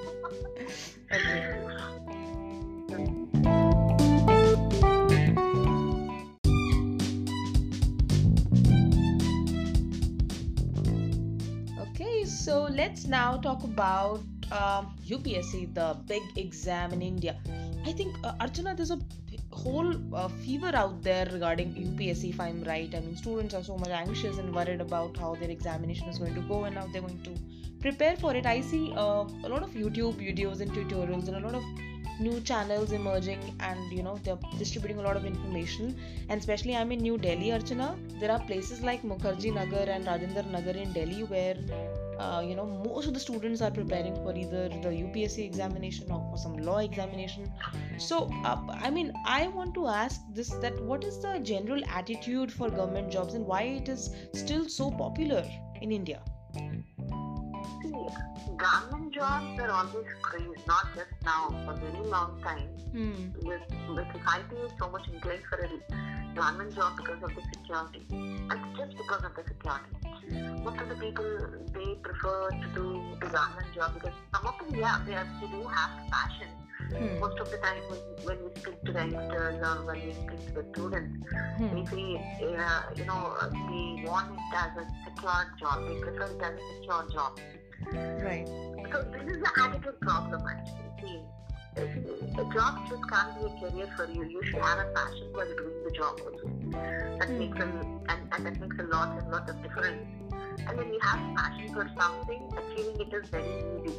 okay 1.13 1.67
Okay, 11.81 12.25
so 12.25 12.69
let's 12.71 13.07
now 13.07 13.37
talk 13.39 13.65
about 13.65 14.21
um, 14.53 14.95
UPSC, 15.07 15.75
the 15.75 15.97
big 16.07 16.23
exam 16.37 16.93
in 16.93 17.03
India. 17.03 17.37
I 17.87 17.93
think, 17.93 18.15
uh, 18.25 18.35
Archana, 18.41 18.77
there's 18.77 18.91
a 18.91 18.99
whole 19.67 19.93
uh, 20.15 20.29
fever 20.45 20.73
out 20.83 21.03
there 21.03 21.27
regarding 21.33 21.75
UPSC, 21.75 22.31
if 22.35 22.41
I'm 22.41 22.63
right. 22.65 22.95
I 22.95 23.01
mean, 23.01 23.17
students 23.17 23.55
are 23.55 23.65
so 23.65 23.77
much 23.77 23.95
anxious 24.03 24.39
and 24.39 24.55
worried 24.55 24.81
about 24.81 25.17
how 25.17 25.35
their 25.35 25.51
examination 25.51 26.09
is 26.09 26.19
going 26.19 26.35
to 26.35 26.47
go 26.53 26.65
and 26.65 26.77
how 26.77 26.87
they're 26.93 27.07
going 27.09 27.23
to 27.31 27.35
prepare 27.81 28.17
for 28.17 28.35
it. 28.35 28.47
I 28.47 28.61
see 28.61 28.85
uh, 28.93 29.25
a 29.45 29.49
lot 29.55 29.63
of 29.63 29.71
YouTube 29.83 30.15
videos 30.29 30.61
and 30.61 30.73
tutorials 30.73 31.29
and 31.29 31.37
a 31.37 31.45
lot 31.49 31.55
of 31.55 31.65
new 32.19 32.41
channels 32.41 32.93
emerging 32.93 33.41
and 33.61 33.93
you 33.93 34.03
know 34.03 34.19
they're 34.25 34.39
distributing 34.59 34.99
a 34.99 35.03
lot 35.03 35.17
of 35.17 35.27
information 35.27 35.95
and 36.31 36.41
especially 36.41 36.75
i'm 36.75 36.91
in 36.91 37.01
new 37.07 37.19
delhi 37.19 37.51
archana 37.57 37.89
there 38.21 38.31
are 38.31 38.41
places 38.51 38.81
like 38.89 39.03
mukherjee 39.11 39.53
nagar 39.59 39.87
and 39.97 40.07
rajendra 40.11 40.45
nagar 40.57 40.77
in 40.85 40.95
delhi 40.95 41.25
where 41.33 41.59
uh, 42.19 42.43
you 42.47 42.55
know 42.55 42.67
most 42.67 43.07
of 43.07 43.15
the 43.15 43.21
students 43.21 43.61
are 43.61 43.71
preparing 43.71 44.15
for 44.17 44.35
either 44.35 44.69
the 44.69 44.93
upsc 45.05 45.45
examination 45.45 46.11
or 46.11 46.21
for 46.31 46.37
some 46.37 46.57
law 46.57 46.79
examination. 46.79 47.53
So 47.99 48.31
uh, 48.45 48.57
i 48.87 48.91
mean 48.91 49.13
i 49.27 49.49
want 49.49 49.75
to 49.75 49.87
ask 49.87 50.21
this 50.33 50.51
that 50.65 50.81
what 50.83 51.05
is 51.05 51.19
the 51.21 51.39
general 51.41 51.83
attitude 51.89 52.53
for 52.53 52.71
government 52.71 53.11
jobs 53.11 53.35
and 53.35 53.47
why 53.47 53.63
it 53.63 53.89
is 53.89 54.11
still 54.33 54.69
so 54.69 54.91
popular 54.91 55.45
in 55.81 55.93
india 55.93 56.23
See, 57.97 58.57
government 58.57 59.15
jobs 59.15 59.59
are 59.61 59.71
always 59.71 60.07
crazed, 60.21 60.67
not 60.67 60.95
just 60.95 61.09
now, 61.25 61.49
for 61.65 61.73
a 61.73 61.77
very 61.77 62.07
long 62.09 62.41
time. 62.43 62.69
Hmm. 62.93 63.33
The, 63.41 63.59
the 63.95 64.05
society 64.13 64.57
is 64.57 64.73
so 64.79 64.91
much 64.91 65.09
inclined 65.09 65.43
for 65.49 65.59
a 65.65 66.35
government 66.35 66.75
job 66.75 66.97
because 66.97 67.23
of 67.23 67.31
the 67.35 67.43
security, 67.55 68.05
and 68.11 68.77
just 68.77 68.97
because 68.97 69.23
of 69.25 69.33
the 69.35 69.45
security. 69.49 69.93
Most 70.63 70.81
of 70.81 70.89
the 70.89 70.97
people 70.97 71.25
they 71.73 71.95
prefer 72.03 72.51
to 72.51 72.69
do 72.75 73.03
the 73.21 73.27
government 73.27 73.69
job 73.75 73.95
because 73.95 74.13
some 74.35 74.47
of 74.47 74.59
them, 74.59 74.79
yeah, 74.79 75.01
they 75.07 75.15
actually 75.15 75.49
do 75.49 75.63
have 75.69 75.91
passion. 76.11 76.49
Hmm. 76.91 77.19
Most 77.21 77.39
of 77.39 77.51
the 77.51 77.57
time, 77.59 77.81
when, 77.89 78.01
when 78.27 78.45
we 78.45 78.61
speak 78.61 78.83
to 78.85 78.93
the 78.93 78.99
youngsters 78.99 79.67
or 79.67 79.87
when 79.87 80.07
we 80.07 80.13
speak 80.13 80.47
to 80.49 80.53
the 80.53 80.67
students, 80.73 81.17
Hmm. 81.57 81.75
they 81.75 81.85
say, 81.87 82.55
uh, 82.57 82.83
you 82.95 83.05
know, 83.07 83.33
they 83.51 84.05
want 84.07 84.31
it 84.33 84.55
as 84.55 84.73
a 84.77 84.85
secure 85.05 85.43
job. 85.59 85.89
They 85.89 86.01
prefer 86.01 86.27
it 86.27 86.43
as 86.43 86.55
a 86.55 86.65
secure 86.77 87.09
job. 87.13 87.41
Right. 87.85 88.47
So 88.93 89.03
this 89.13 89.23
is 89.37 89.43
the 89.43 89.51
attitude 89.63 90.01
problem 90.01 90.43
actually. 90.49 90.91
See, 91.01 91.21
a 92.39 92.45
job 92.55 92.87
just 92.89 93.03
can't 93.11 93.35
be 93.39 93.47
a 93.47 93.71
career 93.71 93.89
for 93.97 94.07
you. 94.11 94.25
You 94.25 94.43
should 94.45 94.63
have 94.63 94.79
a 94.79 94.91
passion 94.95 95.29
while 95.33 95.47
doing 95.57 95.85
the 95.85 95.91
job 95.91 96.19
also. 96.25 96.49
That 97.19 97.29
Hmm. 97.29 97.39
makes 97.39 97.59
a 97.59 97.65
and, 98.09 98.21
and 98.33 98.47
that 98.47 98.61
makes 98.61 98.79
a 98.79 98.83
lot 98.85 99.19
and 99.19 99.31
lot 99.31 99.49
of 99.49 99.63
difference. 99.63 100.07
And 100.69 100.79
when 100.79 100.89
you 100.93 100.99
have 101.03 101.21
passion 101.37 101.73
for 101.75 101.89
something, 101.99 102.43
achieving 102.57 103.01
it 103.01 103.13
is 103.15 103.29
very 103.29 103.45
easy. 103.45 103.95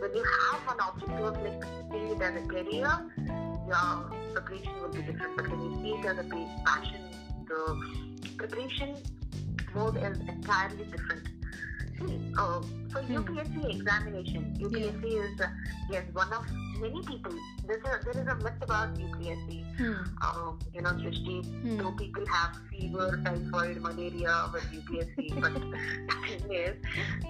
When 0.00 0.14
you 0.14 0.24
have 0.24 0.74
an 0.74 0.78
objective 0.88 1.24
of 1.24 1.42
like 1.42 1.64
seeing 1.90 2.08
it 2.16 2.20
as 2.22 2.34
a 2.42 2.46
career, 2.46 2.90
your 3.68 4.10
preparation 4.34 4.72
will 4.82 4.88
be 4.90 5.02
different. 5.02 5.36
But 5.36 5.48
when 5.50 5.60
you 5.62 5.82
see 5.82 5.92
it 6.00 6.06
as 6.06 6.18
a 6.18 6.28
passion, 6.66 7.10
the 7.46 8.34
preparation 8.36 8.96
mode 9.74 9.96
is 9.98 10.18
entirely 10.28 10.84
different. 10.84 11.28
Uh, 12.00 12.62
for 12.92 13.02
Hmm. 13.02 13.16
UPSC 13.18 13.74
examination, 13.76 14.56
UPSC 14.58 15.04
is 15.04 15.40
uh, 15.40 15.48
yes 15.90 16.04
one 16.14 16.32
of 16.32 16.44
many 16.80 17.02
people. 17.04 17.32
There's 17.66 17.82
a, 17.84 18.04
there 18.04 18.22
is 18.22 18.26
a 18.28 18.36
myth 18.36 18.62
about 18.62 18.94
UPSC. 18.94 19.64
Hmm. 19.76 19.92
Um, 20.24 20.58
you 20.72 20.80
know, 20.80 20.90
Srishti, 20.90 21.44
Hmm. 21.44 21.96
people 21.96 22.24
have 22.26 22.56
fever, 22.70 23.20
typhoid, 23.24 23.82
malaria 23.82 24.48
with 24.52 24.64
UPSC. 24.72 25.40
but 25.40 25.52
the 25.54 25.60
thing 26.26 26.52
is, 26.52 26.76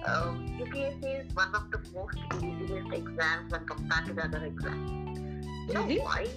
um, 0.07 0.47
UPSC 0.61 1.03
is 1.27 1.35
one 1.35 1.53
of 1.53 1.69
the 1.71 1.79
most 1.93 2.17
easiest 2.41 2.93
exams 2.93 3.51
when 3.51 3.65
compared 3.67 4.05
to 4.05 4.13
the 4.13 4.23
other 4.23 4.45
exams. 4.45 4.91
You 5.67 5.73
know 5.73 5.83
Really? 5.83 5.99
why? 5.99 6.27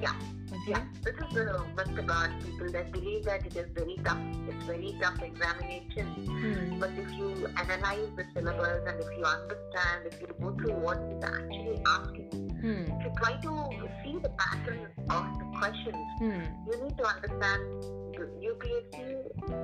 Yeah, 0.00 0.12
Okay. 0.52 0.70
yeah. 0.72 0.82
This 1.02 1.14
is 1.14 1.34
the 1.34 1.44
myth 1.76 1.98
about 1.98 2.30
people 2.44 2.70
that 2.72 2.92
believe 2.92 3.24
that 3.24 3.46
it 3.46 3.56
is 3.56 3.68
very 3.74 3.96
tough. 4.04 4.18
It's 4.48 4.64
very 4.66 4.96
tough 5.00 5.22
examination. 5.22 6.06
Hmm. 6.26 6.78
But 6.80 6.90
if 6.96 7.10
you 7.12 7.48
analyze 7.56 8.10
the 8.16 8.24
syllabus 8.34 8.82
and 8.86 9.00
if 9.00 9.10
you 9.16 9.24
understand, 9.24 9.98
if 10.10 10.20
you 10.20 10.28
go 10.40 10.52
through 10.56 10.76
what 10.86 10.98
it's 11.10 11.24
actually 11.24 11.80
asking, 11.86 12.30
Hmm. 12.60 12.84
if 12.92 13.04
you 13.04 13.12
try 13.22 13.32
to 13.46 13.52
see 14.02 14.18
the 14.26 14.32
pattern 14.44 14.86
of 15.08 15.24
the 15.38 15.46
questions, 15.58 16.04
Hmm. 16.18 16.44
you 16.68 16.76
need 16.84 16.96
to 16.98 17.06
understand 17.06 17.62
UPSC 18.40 18.98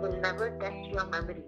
will 0.03 0.17
never 0.21 0.51
test 0.61 0.89
your 0.93 1.07
memory. 1.07 1.45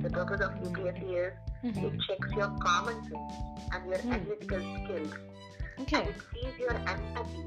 The 0.00 0.10
purpose 0.10 0.40
of 0.40 0.52
UPSC 0.64 1.14
is 1.14 1.32
Mhm. 1.64 1.84
it 1.88 2.00
checks 2.06 2.30
your 2.36 2.50
common 2.64 2.98
sense 3.04 3.34
and 3.72 3.88
your 3.90 3.98
Hmm. 3.98 4.12
analytical 4.12 4.60
skills 4.74 5.14
Okay. 5.80 6.00
and 6.00 6.08
it 6.08 6.20
sees 6.32 6.58
your 6.58 6.74
empathy. 6.74 7.44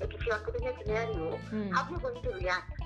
Like 0.00 0.14
if 0.14 0.26
you 0.26 0.32
are 0.32 0.38
put 0.38 0.60
in 0.60 0.66
a 0.68 0.72
scenario, 0.82 1.36
Hmm. 1.50 1.70
how 1.72 1.84
are 1.84 1.90
you 1.90 1.98
going 1.98 2.22
to 2.22 2.30
react? 2.30 2.83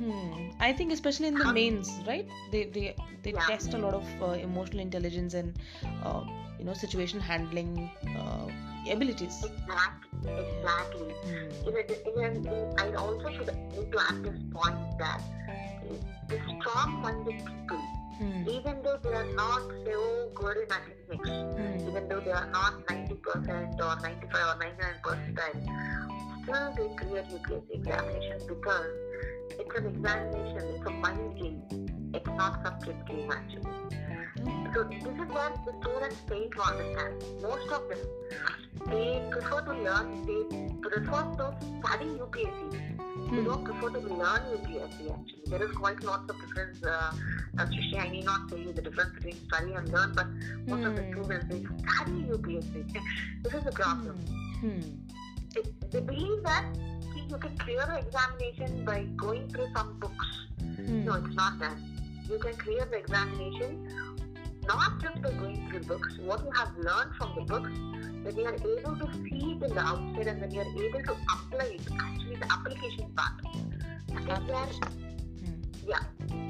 Hmm. 0.00 0.48
I 0.58 0.72
think 0.72 0.92
especially 0.92 1.28
in 1.28 1.36
the 1.36 1.44
How- 1.44 1.52
mains, 1.52 1.88
right? 2.06 2.26
They 2.52 2.64
they 2.76 2.84
they 3.22 3.32
Yeah. 3.36 3.46
test 3.52 3.74
a 3.74 3.80
lot 3.84 3.94
of 4.00 4.06
uh, 4.28 4.30
emotional 4.48 4.80
intelligence 4.84 5.34
and 5.40 5.58
uh, 6.02 6.20
you 6.58 6.64
know 6.68 6.76
situation 6.82 7.20
handling 7.20 7.72
uh, 8.20 8.46
abilities. 8.94 9.36
Exactly, 9.44 10.32
exactly. 10.44 11.08
In 11.66 12.46
a, 12.46 12.56
I 12.84 12.94
also 12.94 13.28
should 13.36 13.52
need 13.76 13.92
to 13.92 14.00
add 14.08 14.22
this 14.28 14.40
point 14.56 14.80
that 15.04 15.20
the 16.28 16.38
strong-minded 16.60 17.44
people, 17.50 17.82
Hmm. 18.20 18.48
even 18.56 18.82
though 18.86 18.96
they 19.04 19.12
are 19.20 19.28
not 19.36 19.62
so 19.84 20.00
good 20.40 20.56
in 20.64 20.72
academics, 20.78 21.30
Hmm. 21.60 21.88
even 21.92 22.08
though 22.08 22.20
they 22.20 22.34
are 22.40 22.48
not 22.56 22.80
90% 22.88 23.80
or 23.88 23.94
95 24.00 24.48
or 24.54 24.58
99 24.64 24.98
percentile, 25.04 25.60
still 26.50 26.72
they 26.76 26.94
clear 26.96 27.22
UPSC 27.22 27.70
examination 27.70 28.38
because 28.48 28.86
it's 29.58 29.74
an 29.76 29.86
examination, 29.86 30.74
it's 30.74 30.86
a 30.86 30.90
mind 30.90 31.38
game. 31.38 31.62
It's 32.14 32.26
not 32.26 32.64
subject 32.64 33.06
game 33.08 33.30
actually. 33.30 33.66
So 34.74 34.84
this 34.84 35.02
is 35.02 35.28
what 35.34 35.54
the 35.64 35.72
students 35.80 36.16
fail 36.28 36.48
to 36.50 36.62
understand. 36.62 37.24
Most 37.42 37.70
of 37.72 37.88
them, 37.88 37.98
they 38.86 39.22
prefer 39.30 39.60
to 39.62 39.72
learn, 39.72 40.26
they 40.26 40.42
prefer 40.88 41.22
to 41.38 41.56
study 41.80 42.06
UPSC. 42.18 42.70
They 42.70 43.36
Hmm. 43.36 43.44
don't 43.44 43.64
prefer 43.64 43.90
to 43.90 44.00
learn 44.00 44.42
UPSC 44.54 45.10
actually. 45.10 45.42
There 45.46 45.62
is 45.62 45.72
quite 45.76 46.02
lots 46.02 46.30
of 46.30 46.40
difference. 46.40 46.82
Uh, 46.82 47.12
uh, 47.58 47.66
I 47.98 48.08
need 48.08 48.24
not 48.24 48.48
tell 48.48 48.58
you 48.58 48.72
the 48.72 48.82
difference 48.82 49.12
between 49.14 49.36
study 49.46 49.72
and 49.74 49.88
learn, 49.88 50.12
but 50.14 50.26
most 50.66 50.84
of 50.84 50.96
the 50.96 51.02
Hmm. 51.02 51.12
students 51.12 51.46
they 51.48 51.60
study 51.62 52.24
UPSC. 52.36 52.92
this 53.44 53.54
is 53.54 53.64
the 53.64 53.72
problem. 53.72 54.16
Hmm. 54.60 54.80
They, 55.54 55.62
they 55.90 56.00
believe 56.00 56.42
that 56.44 56.64
see, 57.14 57.24
you 57.28 57.36
can 57.38 57.56
clear 57.58 57.84
the 57.86 57.98
examination 57.98 58.84
by 58.84 59.04
going 59.16 59.48
through 59.48 59.68
some 59.76 59.98
books. 59.98 60.26
Hmm. 60.60 61.04
No, 61.04 61.14
it's 61.14 61.34
not 61.34 61.58
that. 61.58 61.76
You 62.28 62.38
can 62.38 62.54
clear 62.54 62.86
the 62.90 62.98
examination 62.98 63.88
not 64.66 65.00
just 65.02 65.20
by 65.22 65.30
going 65.32 65.68
through 65.68 65.80
books. 65.80 66.18
What 66.18 66.44
you 66.44 66.50
have 66.52 66.76
learned 66.76 67.14
from 67.16 67.34
the 67.34 67.42
books, 67.42 67.70
when 68.22 68.36
you 68.36 68.44
are 68.44 68.54
able 68.54 68.96
to 68.96 69.12
see 69.14 69.56
it 69.56 69.62
in 69.62 69.74
the 69.74 69.80
outside 69.80 70.26
and 70.26 70.42
then 70.42 70.50
you 70.52 70.60
are 70.60 70.84
able 70.84 71.02
to 71.02 71.12
apply 71.34 71.64
it, 71.66 71.80
actually 72.00 72.36
the 72.36 72.52
application 72.52 73.10
part. 73.16 73.32
That 74.26 74.42
is 74.42 74.48
where, 74.48 74.66
Hmm. 75.40 75.60
yeah, 75.86 76.04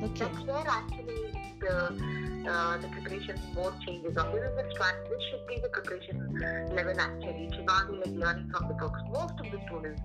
Okay. 0.04 0.25
that's 0.25 0.40
where 0.40 0.69
actually 0.69 1.33
the 1.61 2.29
uh, 2.49 2.78
the 2.78 2.88
preparation 2.88 3.38
mode 3.54 3.75
changes. 3.87 4.16
Or 4.16 4.25
this 4.32 4.44
is 4.49 4.56
the 4.56 4.64
strat. 4.75 4.97
This 5.09 5.23
should 5.30 5.47
be 5.49 5.61
the 5.61 5.68
preparation 5.68 6.38
level 6.75 7.00
actually. 7.00 7.47
It 7.47 7.54
should 7.54 7.66
not 7.66 7.90
be 7.90 7.97
like 7.99 8.16
learning 8.25 8.50
from 8.50 8.68
the 8.68 8.75
books. 8.75 9.00
Most 9.11 9.35
of 9.40 9.50
the 9.50 9.61
students 9.66 10.02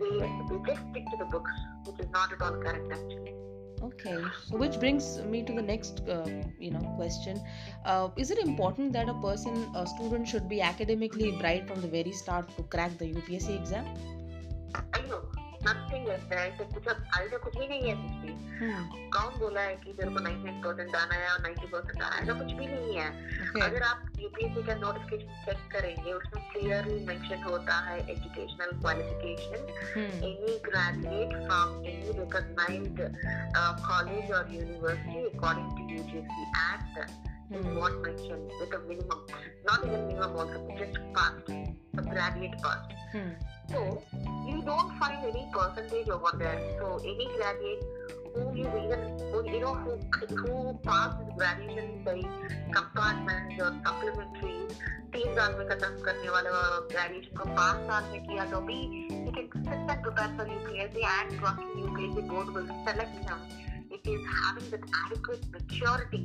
they 0.00 0.18
they 0.48 0.58
just 0.66 0.82
stick 0.90 1.04
to 1.10 1.16
the 1.18 1.26
books, 1.26 1.52
which 1.86 2.00
is 2.00 2.10
not 2.10 2.32
at 2.32 2.42
all 2.42 2.52
correct 2.52 2.92
actually. 2.92 3.34
Okay, 3.82 4.22
so 4.46 4.58
which 4.58 4.78
brings 4.78 5.22
me 5.22 5.42
to 5.42 5.54
the 5.54 5.62
next, 5.62 6.02
uh, 6.06 6.26
you 6.58 6.70
know, 6.70 6.80
question. 6.96 7.40
Uh, 7.86 8.10
is 8.16 8.30
it 8.30 8.38
important 8.38 8.92
that 8.92 9.08
a 9.08 9.14
person, 9.14 9.56
a 9.74 9.86
student, 9.86 10.28
should 10.28 10.50
be 10.50 10.60
academically 10.60 11.32
bright 11.32 11.66
from 11.66 11.80
the 11.80 11.88
very 11.88 12.12
start 12.12 12.54
to 12.58 12.62
crack 12.64 12.98
the 12.98 13.06
UPSC 13.06 13.58
exam? 13.58 13.86
अयो 14.98 15.39
nothing 15.62 16.08
है 16.08 16.50
कुछ 16.58 16.88
आई 16.88 17.28
कुछ 17.28 17.56
नहीं 17.58 17.88
है 17.88 17.94
कुछ 17.94 18.12
भी। 18.20 18.32
हम्म। 18.60 19.08
कौन 19.10 19.38
बोला 19.40 19.60
है 19.60 19.76
कि 19.76 19.92
तेरे 19.92 20.10
को 20.10 20.20
नाइनटी 20.20 20.62
परसेंट 20.62 20.96
आना 20.96 21.14
है 21.14 21.32
और 21.32 21.40
नाइनटी 21.40 21.66
परसेंट 21.66 22.02
आना 22.02 22.16
है? 22.16 22.22
ऐसा 22.22 22.32
कुछ 22.32 22.52
भी 22.52 22.66
नहीं 22.66 22.96
है। 22.96 23.08
अगर 23.62 23.82
आप 23.82 24.12
यूपीएससी 24.18 24.62
का 24.62 24.74
नोटिफिकेशन 24.74 25.44
चेक 25.44 25.72
करेंगे 25.72 26.12
उसमें 26.12 26.44
क्लियरली 26.52 27.06
मेंशन 27.06 27.42
होता 27.42 27.78
है 27.78 27.98
educational 28.12 28.80
qualification 28.80 29.68
any 30.24 30.58
graduate 30.58 31.46
from 31.46 31.84
any 31.86 32.18
recognised 32.18 33.00
college 33.88 34.32
और 34.32 34.54
university 34.54 35.38
according 35.38 35.70
to 35.70 35.94
UGC 35.94 36.42
act 36.42 37.28
is 37.50 37.64
hmm. 37.64 37.80
what 37.80 37.92
mentioned 37.92 38.50
with 38.60 38.74
a 38.74 38.78
minimum, 38.78 39.26
not 39.64 39.84
even 39.84 40.06
minimum 40.06 40.36
also, 40.36 40.68
just 40.78 40.98
past, 41.14 41.50
a 41.50 42.02
graduate 42.02 42.62
past. 42.62 42.92
Hmm. 43.12 43.18
Hmm. 43.18 43.59
So 43.69 44.03
you 44.47 44.61
don't 44.61 44.97
find 44.99 45.25
any 45.25 45.47
percentage 45.51 46.09
over 46.09 46.31
there. 46.37 46.59
So 46.79 46.97
any 46.99 47.27
graduate 47.37 47.83
who 48.35 48.49
is 48.51 48.67
even 48.83 49.01
who 49.31 49.45
you 49.49 49.59
know 49.59 49.73
who 49.73 49.93
who 50.35 50.73
passed 50.83 51.17
his 51.23 51.33
graduation 51.37 52.03
by 52.03 52.21
compartments 52.73 53.61
or 53.65 53.71
supplementary 53.85 54.59
तीन 55.15 55.35
साल 55.35 55.53
में 55.57 55.67
खत्म 55.67 56.03
करने 56.05 56.29
वाला 56.29 56.51
graduation 56.91 57.37
को 57.37 57.45
पाँच 57.57 57.77
साल 57.89 58.09
में 58.11 58.23
किया 58.23 58.45
तो 58.53 58.59
भी 58.69 58.79
he 59.11 59.31
can 59.35 59.47
sit 59.67 59.91
and 59.91 60.01
prepare 60.07 60.31
for 60.39 60.47
UPSC 60.55 61.05
and 61.11 61.37
crossing 61.39 61.69
UPSC 61.83 62.27
board 62.31 62.49
will 62.55 62.67
select 62.87 63.29
him. 63.29 63.45
It 63.97 64.09
is 64.15 64.25
having 64.39 64.69
that 64.71 64.83
adequate 65.05 65.45
maturity 65.53 66.23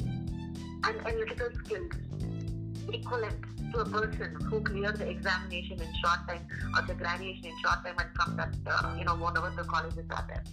and 0.85 1.07
analytical 1.07 1.51
skills 1.61 1.93
equivalent 2.94 3.36
to 3.74 3.80
a 3.80 3.86
person 3.86 4.36
who 4.50 4.62
cleared 4.62 4.98
the 4.98 5.10
examination 5.10 5.80
in 5.82 5.88
short 6.04 6.28
time 6.28 6.48
or 6.76 6.82
the 6.88 6.94
graduation 6.94 7.46
in 7.46 7.54
short 7.64 7.84
time 7.84 7.96
and 8.00 8.10
from 8.16 8.36
that, 8.38 8.56
uh, 8.68 8.96
you 8.98 9.06
know, 9.06 9.16
whatever 9.16 9.52
the 9.56 9.64
colleges 9.64 10.06
are 10.12 10.26
there. 10.28 10.44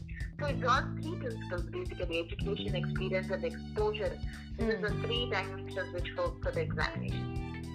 So 0.41 0.47
it's 0.47 0.65
all 0.67 0.83
three 1.01 1.17
principles 1.17 1.63
basically 1.71 2.19
education, 2.21 2.75
experience, 2.75 3.31
and 3.31 3.45
exposure. 3.45 4.19
This 4.59 4.75
is 4.75 4.81
the 4.83 4.91
three 5.03 5.31
dimensions 5.31 5.93
which 5.93 6.09
work 6.17 6.43
for 6.43 6.51
the 6.51 6.61
examination. 6.61 7.27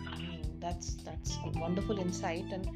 Hmm, 0.06 0.60
That's 0.60 0.96
that's 1.06 1.38
a 1.46 1.60
wonderful 1.60 2.00
insight, 2.00 2.46
and 2.52 2.68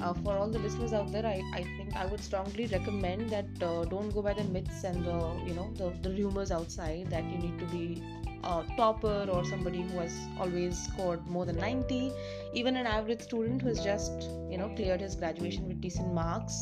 uh, 0.00 0.14
for 0.14 0.36
all 0.36 0.48
the 0.48 0.58
listeners 0.58 0.92
out 0.92 1.12
there, 1.12 1.26
I, 1.26 1.42
I 1.54 1.62
think 1.76 1.94
I 1.96 2.06
would 2.06 2.20
strongly 2.20 2.66
recommend 2.66 3.30
that 3.30 3.46
uh, 3.62 3.84
don't 3.84 4.10
go 4.10 4.22
by 4.22 4.32
the 4.34 4.44
myths 4.44 4.84
and 4.84 5.04
the 5.04 5.18
you 5.46 5.54
know 5.54 5.70
the, 5.74 5.90
the 6.08 6.14
rumors 6.22 6.50
outside 6.50 7.10
that 7.10 7.24
you 7.24 7.38
need 7.38 7.58
to 7.58 7.66
be 7.66 8.02
a 8.48 8.64
topper 8.76 9.26
or 9.36 9.44
somebody 9.52 9.82
who 9.82 9.98
has 9.98 10.16
always 10.40 10.82
scored 10.88 11.26
more 11.36 11.44
than 11.50 11.56
90 11.56 12.12
even 12.54 12.76
an 12.82 12.86
average 12.96 13.22
student 13.28 13.62
who 13.62 13.68
has 13.68 13.80
just 13.86 14.28
you 14.50 14.58
know 14.58 14.68
cleared 14.80 15.00
his 15.06 15.16
graduation 15.22 15.66
with 15.68 15.80
decent 15.86 16.12
marks 16.20 16.58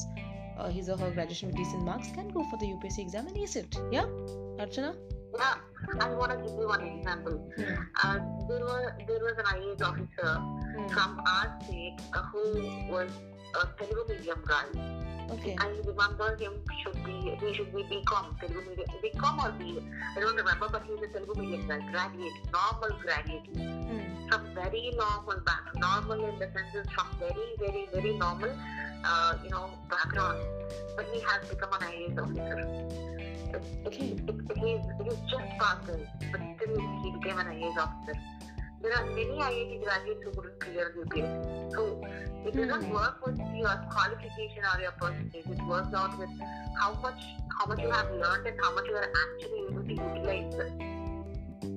uh, 0.59 0.69
his 0.77 0.89
or 0.89 0.97
her 1.05 1.11
graduation 1.11 1.49
with 1.51 1.57
decent 1.57 1.85
marks 1.91 2.09
can 2.19 2.29
go 2.39 2.45
for 2.51 2.59
the 2.63 2.71
upsc 2.77 2.99
exam 3.07 3.27
and 3.33 3.37
ace 3.47 3.57
it 3.65 3.77
yeah 3.99 4.09
archana 4.67 4.95
Yeah, 5.39 5.55
I 6.03 6.15
want 6.19 6.33
to 6.33 6.37
give 6.43 6.53
you 6.59 6.67
one 6.73 6.83
example. 6.89 7.39
Hmm. 7.55 7.71
Uh, 8.09 8.19
there 8.51 8.61
was 8.67 8.85
there 9.09 9.23
was 9.29 9.41
an 9.43 9.49
IAS 9.55 9.81
officer 9.87 10.35
Hmm. 10.75 10.85
from 10.93 11.17
our 11.33 11.47
state 11.63 11.99
uh, 12.19 12.23
who 12.35 12.43
was 12.93 13.11
a 13.63 13.65
Telugu 13.81 14.05
medium 14.13 14.45
guy. 14.53 14.63
Okay. 15.31 15.57
I 15.59 15.69
remember 15.87 16.37
him 16.37 16.53
should 16.83 17.05
be 17.05 17.37
he 17.41 17.55
should 17.55 17.75
be 17.75 17.83
BCom 17.85 18.39
Telugu 18.41 18.71
medium 18.71 18.89
BCom 19.03 19.45
or 19.45 19.53
B 19.53 19.81
I 20.17 20.21
don't 20.21 20.37
remember, 20.37 20.69
but 20.71 20.83
he's 20.85 21.03
a 21.03 21.09
Telugu 21.13 21.41
medium 21.41 21.69
guy, 21.69 21.81
graduate, 21.91 22.39
normal 22.53 22.99
graduate. 23.03 23.49
Hmm. 23.57 23.85
from 24.29 24.55
very 24.55 24.93
normal 24.97 25.41
back, 25.45 25.65
normal 25.77 26.25
in 26.25 26.39
the 26.39 26.47
sense 26.53 26.75
is 26.75 26.87
from 26.95 27.09
very 27.19 27.47
very 27.59 27.89
very 27.93 28.17
normal, 28.17 28.51
uh, 29.05 29.35
you 29.43 29.51
know 29.51 29.71
background, 29.91 30.41
but 30.97 31.07
he 31.13 31.21
has 31.21 31.49
become 31.49 31.73
an 31.73 31.81
IAS 31.81 32.19
officer. 32.23 32.59
It, 33.55 33.63
it, 33.87 34.21
it, 34.29 34.59
he's, 34.59 34.85
he's 35.03 35.21
just 35.31 35.51
passed 35.61 35.89
it, 35.89 36.07
but 36.33 36.41
still 36.57 36.81
he 37.03 37.13
became 37.13 37.39
an 37.39 37.47
IAS 37.47 37.77
officer. 37.79 38.19
There 38.85 38.93
are 39.01 39.07
many 39.07 39.39
IIT 39.49 39.83
graduates 39.83 40.23
who 40.25 40.31
couldn't 40.33 40.61
clear 40.61 40.95
UPSC. 40.99 41.73
So 41.75 41.85
it 42.47 42.55
doesn't 42.55 42.85
Hmm. 42.85 42.93
work 42.95 43.27
with 43.27 43.39
your 43.61 43.75
qualification 43.95 44.63
or 44.73 44.81
your 44.81 44.93
percentage. 45.03 45.47
It 45.57 45.63
works 45.75 45.95
out 46.03 46.19
with 46.19 46.29
how 46.81 46.91
much 47.07 47.23
how 47.59 47.67
much 47.67 47.81
you 47.81 47.91
have 47.91 48.11
learned 48.25 48.47
and 48.49 48.61
how 48.63 48.75
much 48.75 48.87
you 48.93 48.97
are 49.03 49.11
actually 49.23 49.61
able 49.69 49.85
to 49.91 49.95
utilize 49.95 50.55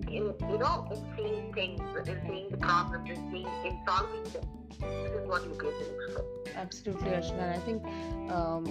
in 0.10 0.34
you 0.52 0.58
know 0.64 0.76
in 0.92 1.02
seeing 1.16 1.54
things, 1.54 1.82
in 2.08 2.22
seeing 2.28 2.50
the 2.50 2.58
problems, 2.58 3.10
in 3.10 3.32
seeing 3.32 3.48
in 3.72 3.80
solving 3.88 4.24
them. 4.36 4.46
This 4.80 5.14
is 5.20 5.28
what 5.28 5.42
UPSC 5.44 5.88
looks 5.92 6.14
for. 6.14 6.26
Absolutely, 6.56 7.10
Archana. 7.12 7.56
I 7.56 7.60
think 7.68 7.84
um, 8.32 8.66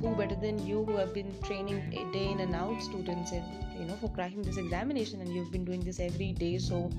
who 0.00 0.14
better 0.16 0.36
than 0.36 0.64
you, 0.66 0.84
who 0.84 0.96
have 0.96 1.12
been 1.12 1.32
training 1.42 1.82
a 1.92 2.04
day 2.12 2.30
in 2.30 2.40
and 2.40 2.54
out 2.54 2.80
students, 2.82 3.32
in, 3.32 3.42
you 3.78 3.84
know, 3.84 3.96
for 3.96 4.08
cracking 4.10 4.42
this 4.42 4.56
examination, 4.56 5.20
and 5.20 5.34
you've 5.34 5.50
been 5.50 5.64
doing 5.64 5.80
this 5.80 6.00
every 6.00 6.32
day. 6.32 6.58
So, 6.58 6.90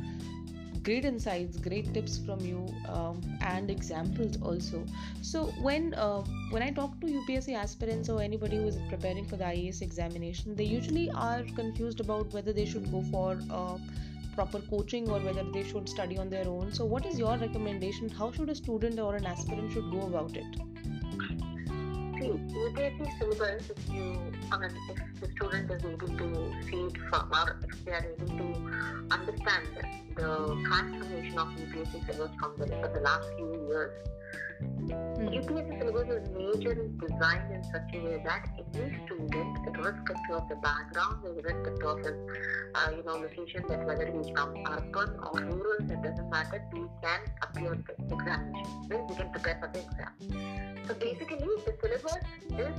great 0.84 1.06
insights, 1.06 1.58
great 1.58 1.94
tips 1.94 2.18
from 2.18 2.40
you, 2.42 2.66
um, 2.90 3.22
and 3.42 3.70
examples 3.70 4.42
also. 4.42 4.84
So, 5.22 5.46
when 5.68 5.94
uh, 5.94 6.22
when 6.50 6.64
I 6.64 6.72
talk 6.72 7.00
to 7.02 7.08
UPSC 7.08 7.56
aspirants 7.56 8.10
or 8.10 8.22
anybody 8.22 8.58
who 8.58 8.68
is 8.68 8.78
preparing 8.90 9.26
for 9.26 9.38
the 9.38 9.44
IAS 9.44 9.82
examination, 9.82 10.56
they 10.56 10.64
usually 10.64 11.10
are 11.12 11.44
confused 11.56 12.00
about 12.00 12.34
whether 12.34 12.54
they 12.54 12.66
should 12.66 12.92
go 12.92 13.04
for 13.12 13.40
uh, 13.50 13.78
proper 14.36 14.60
coaching 14.70 15.10
or 15.10 15.20
whether 15.20 15.44
they 15.54 15.64
should 15.64 15.90
study 15.90 16.18
on 16.18 16.30
their 16.30 16.48
own. 16.48 16.74
So, 16.74 16.86
what 16.86 17.06
is 17.06 17.20
your 17.20 17.38
recommendation? 17.38 18.10
How 18.10 18.32
should 18.32 18.50
a 18.50 18.56
student 18.56 19.00
or 19.00 19.16
an 19.16 19.26
aspirant 19.26 19.74
should 19.74 19.92
go 19.92 20.02
about 20.02 20.36
it? 20.36 20.71
See, 22.22 22.28
UPSC 22.28 23.18
syllabus, 23.18 23.72
if 23.72 23.90
you, 23.90 24.16
I 24.52 24.60
mean, 24.60 24.70
if 24.90 25.22
the 25.22 25.28
student 25.32 25.72
is 25.72 25.84
able 25.84 26.08
to 26.08 26.54
see 26.70 26.82
it 26.82 26.98
from, 27.10 27.32
or 27.34 27.60
if 27.68 27.84
they 27.84 27.94
are 27.94 28.06
able 28.06 28.28
to 28.38 29.08
understand 29.10 29.66
the 30.16 30.64
transformation 30.68 31.40
of 31.40 31.48
UPSC 31.48 32.06
syllabus 32.06 32.36
from 32.40 32.54
the, 32.60 32.68
for 32.68 32.92
the 32.94 33.02
last 33.02 33.28
few 33.36 33.66
years, 33.68 34.08
Hmm. 34.62 35.28
UPSC 35.28 35.80
syllabus 35.80 36.10
is 36.10 36.30
majorly 36.30 36.88
designed 37.00 37.54
in 37.54 37.64
such 37.64 37.90
a 37.94 38.00
way 38.04 38.22
that 38.24 38.48
any 38.58 38.98
student, 39.06 39.58
irrespective 39.68 40.36
of 40.36 40.50
the 40.50 40.56
background, 40.56 41.26
irrespective 41.26 41.86
of 41.86 41.98
his, 42.00 42.18
uh, 42.76 42.92
you 42.96 43.04
know, 43.04 43.16
location, 43.18 43.64
that 43.70 43.86
whether 43.86 44.06
he 44.06 44.18
is 44.20 44.30
from 44.36 44.56
urban 44.70 45.18
or 45.20 45.42
rural, 45.42 45.80
it 45.80 46.02
doesn't 46.02 46.30
matter, 46.30 46.62
they 46.74 46.86
can 47.02 47.22
appear 47.42 47.78
the 47.86 48.16
examination. 48.16 48.90
Means 48.90 49.10
they 49.10 49.16
can 49.16 49.32
prepare 49.32 49.58
for 49.62 49.70
the 49.74 49.82
exam. 49.86 50.14
So 50.88 50.94
basically, 50.96 51.38
the 51.38 51.74
syllabus 52.02 52.24
is 52.60 52.76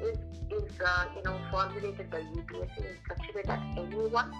is 0.00 0.18
is 0.50 0.80
uh, 0.80 1.04
you 1.16 1.22
know 1.24 1.38
formulated 1.50 2.10
by 2.10 2.18
UPSC 2.18 2.78
in 2.78 2.96
such 3.08 3.28
a 3.30 3.36
way 3.36 3.42
that 3.46 3.60
anyone 3.76 4.32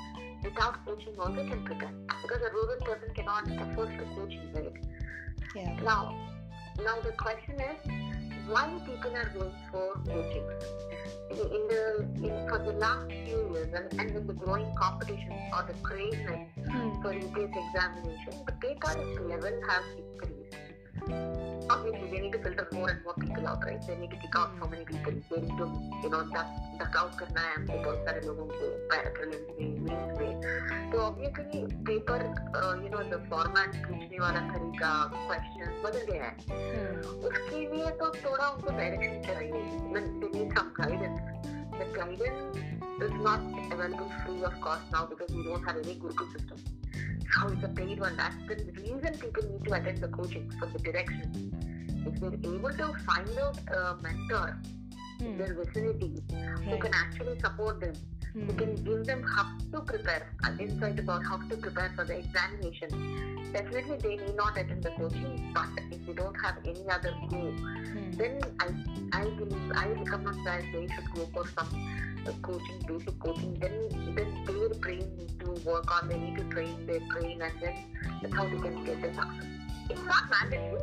without 0.42 0.84
coaching 0.84 1.14
also 1.18 1.46
can 1.48 1.64
prepare. 1.64 1.90
Because 2.22 2.42
a 2.42 2.52
rural 2.52 2.80
person 2.80 3.08
cannot 3.14 3.48
afford 3.48 3.90
the 3.98 4.04
coaching, 4.14 4.52
right? 4.54 4.72
Yeah. 5.54 5.80
Now, 5.82 6.14
now 6.84 7.00
the 7.00 7.12
question 7.12 7.60
is, 7.60 8.48
why 8.48 8.68
people 8.86 9.16
are 9.16 9.30
going 9.36 9.54
for 9.72 9.94
coaching? 10.06 10.46
In 11.30 11.38
in 11.38 11.62
the 11.68 11.84
in, 12.28 12.48
for 12.48 12.58
the 12.58 12.72
last 12.72 13.10
few 13.10 13.50
years, 13.52 13.72
and, 13.74 14.00
and 14.00 14.14
with 14.14 14.26
the 14.26 14.34
growing 14.34 14.72
competition 14.76 15.32
or 15.52 15.64
the 15.66 15.74
craziness 15.82 16.48
Hmm. 16.66 17.00
for 17.00 17.12
UPSC 17.14 17.56
examination, 17.66 18.44
the 18.44 18.52
paper 18.52 18.92
level 19.28 19.60
has 19.68 19.84
increased. 19.98 21.55
Obviously, 21.68 22.10
they 22.10 22.20
need 22.20 22.32
to 22.32 22.38
filter 22.38 22.68
more 22.72 22.90
and 22.90 23.02
more 23.04 23.14
people 23.14 23.46
out, 23.46 23.64
right? 23.64 23.80
They 23.86 23.96
need 23.96 24.10
to 24.10 24.16
kick 24.16 24.36
out 24.36 24.52
so 24.60 24.68
many 24.68 24.84
people. 24.84 25.12
They 25.30 25.40
need 25.40 25.56
to, 25.58 25.66
you 26.02 26.10
know, 26.10 26.22
duck, 26.34 26.46
duck 26.78 26.96
out 27.00 27.18
करना 27.18 27.40
है 27.40 27.54
हमको 27.54 27.78
बहुत 27.84 28.04
सारे 28.06 28.20
लोगों 28.26 28.46
को 28.52 28.70
prelims 28.92 29.48
में, 29.58 29.72
mains 29.86 30.18
में. 30.20 30.90
तो 30.92 30.98
obviously 31.06 31.62
paper, 31.88 32.20
uh, 32.54 32.74
you 32.82 32.90
know, 32.94 33.02
the 33.14 33.20
format 33.32 33.80
पूछने 33.86 34.18
वाला 34.24 34.40
तरीका, 34.52 34.92
questions 35.28 35.84
बदल 35.86 36.06
गया 36.12 36.24
है. 36.24 36.36
Hmm. 36.50 36.86
उसके 37.26 37.60
लिए 37.74 37.90
तो 38.00 38.10
थोड़ा 38.14 38.48
उनको 38.48 38.76
डायरेक्शन 38.78 39.20
चाहिए 39.28 39.52
मतलब 39.52 40.20
they 40.22 40.30
need 40.38 40.58
some 40.58 40.72
guidance 40.80 41.36
the 41.78 41.86
guidance 41.98 42.58
is 43.02 43.12
not 43.26 43.40
available 43.70 44.10
free 44.24 44.42
of 44.42 44.60
cost 44.60 44.90
now 44.92 45.04
because 45.06 45.30
we 45.34 45.44
don't 45.44 45.62
have 45.64 45.76
any 45.76 45.94
Gurukul 45.94 46.32
system 46.32 46.56
so 47.34 47.48
it's 47.48 47.64
a 47.64 47.68
paid 47.68 48.00
one 48.00 48.16
that's 48.16 48.36
the 48.48 48.56
reason 48.80 49.12
people 49.24 49.42
need 49.50 49.64
to 49.64 49.72
attend 49.74 49.98
the 49.98 50.08
coaching 50.08 50.50
for 50.58 50.66
the 50.66 50.78
direction 50.78 51.52
if 52.06 52.20
they're 52.20 52.52
able 52.54 52.70
to 52.82 52.92
find 53.04 53.38
out 53.38 53.58
a 53.78 53.96
mentor 54.02 54.58
in 55.20 55.26
Hmm. 55.32 55.38
their 55.38 55.54
vicinity 55.54 56.22
who 56.68 56.78
can 56.78 56.92
actually 56.94 57.38
support 57.40 57.80
them 57.80 57.94
who 58.34 58.40
Hmm. 58.42 58.56
can 58.60 58.74
give 58.86 59.04
them 59.06 59.22
how 59.34 59.44
to 59.72 59.80
prepare, 59.80 60.24
an 60.44 60.58
insight 60.60 60.98
about 60.98 61.24
how 61.24 61.38
to 61.50 61.56
prepare 61.56 61.90
for 61.96 62.04
the 62.04 62.18
examination. 62.18 62.90
Definitely, 63.54 63.96
they 64.02 64.16
need 64.22 64.36
not 64.36 64.58
attend 64.58 64.82
the 64.82 64.90
coaching, 64.90 65.52
but 65.54 65.68
if 65.90 66.04
they 66.06 66.12
don't 66.12 66.36
have 66.44 66.58
any 66.72 66.84
other 66.96 67.14
go, 67.30 67.40
Hmm. 67.94 68.10
then 68.20 68.40
I, 68.60 68.68
I 69.22 69.24
believe 69.40 69.72
I 69.74 69.86
recommend 69.88 70.44
that 70.44 70.62
they 70.74 70.86
should 70.94 71.08
go 71.14 71.24
for 71.32 71.46
some 71.56 71.70
uh, 72.26 72.32
coaching, 72.42 72.78
basic 72.86 73.18
coaching. 73.20 73.54
Then, 73.54 73.88
then 74.14 74.44
their 74.44 74.68
brain 74.84 75.08
work 75.66 75.90
on. 75.96 76.08
They 76.08 76.18
need 76.18 76.36
to 76.38 76.44
train 76.44 76.86
their 76.86 77.00
brain, 77.12 77.42
and 77.42 77.52
then 77.60 77.74
that's 78.22 78.34
how 78.34 78.44
they 78.44 78.58
can 78.66 78.84
get 78.84 79.02
the 79.02 79.12
success. 79.12 79.46
It's 79.90 80.02
not 80.02 80.24
mandatory, 80.30 80.82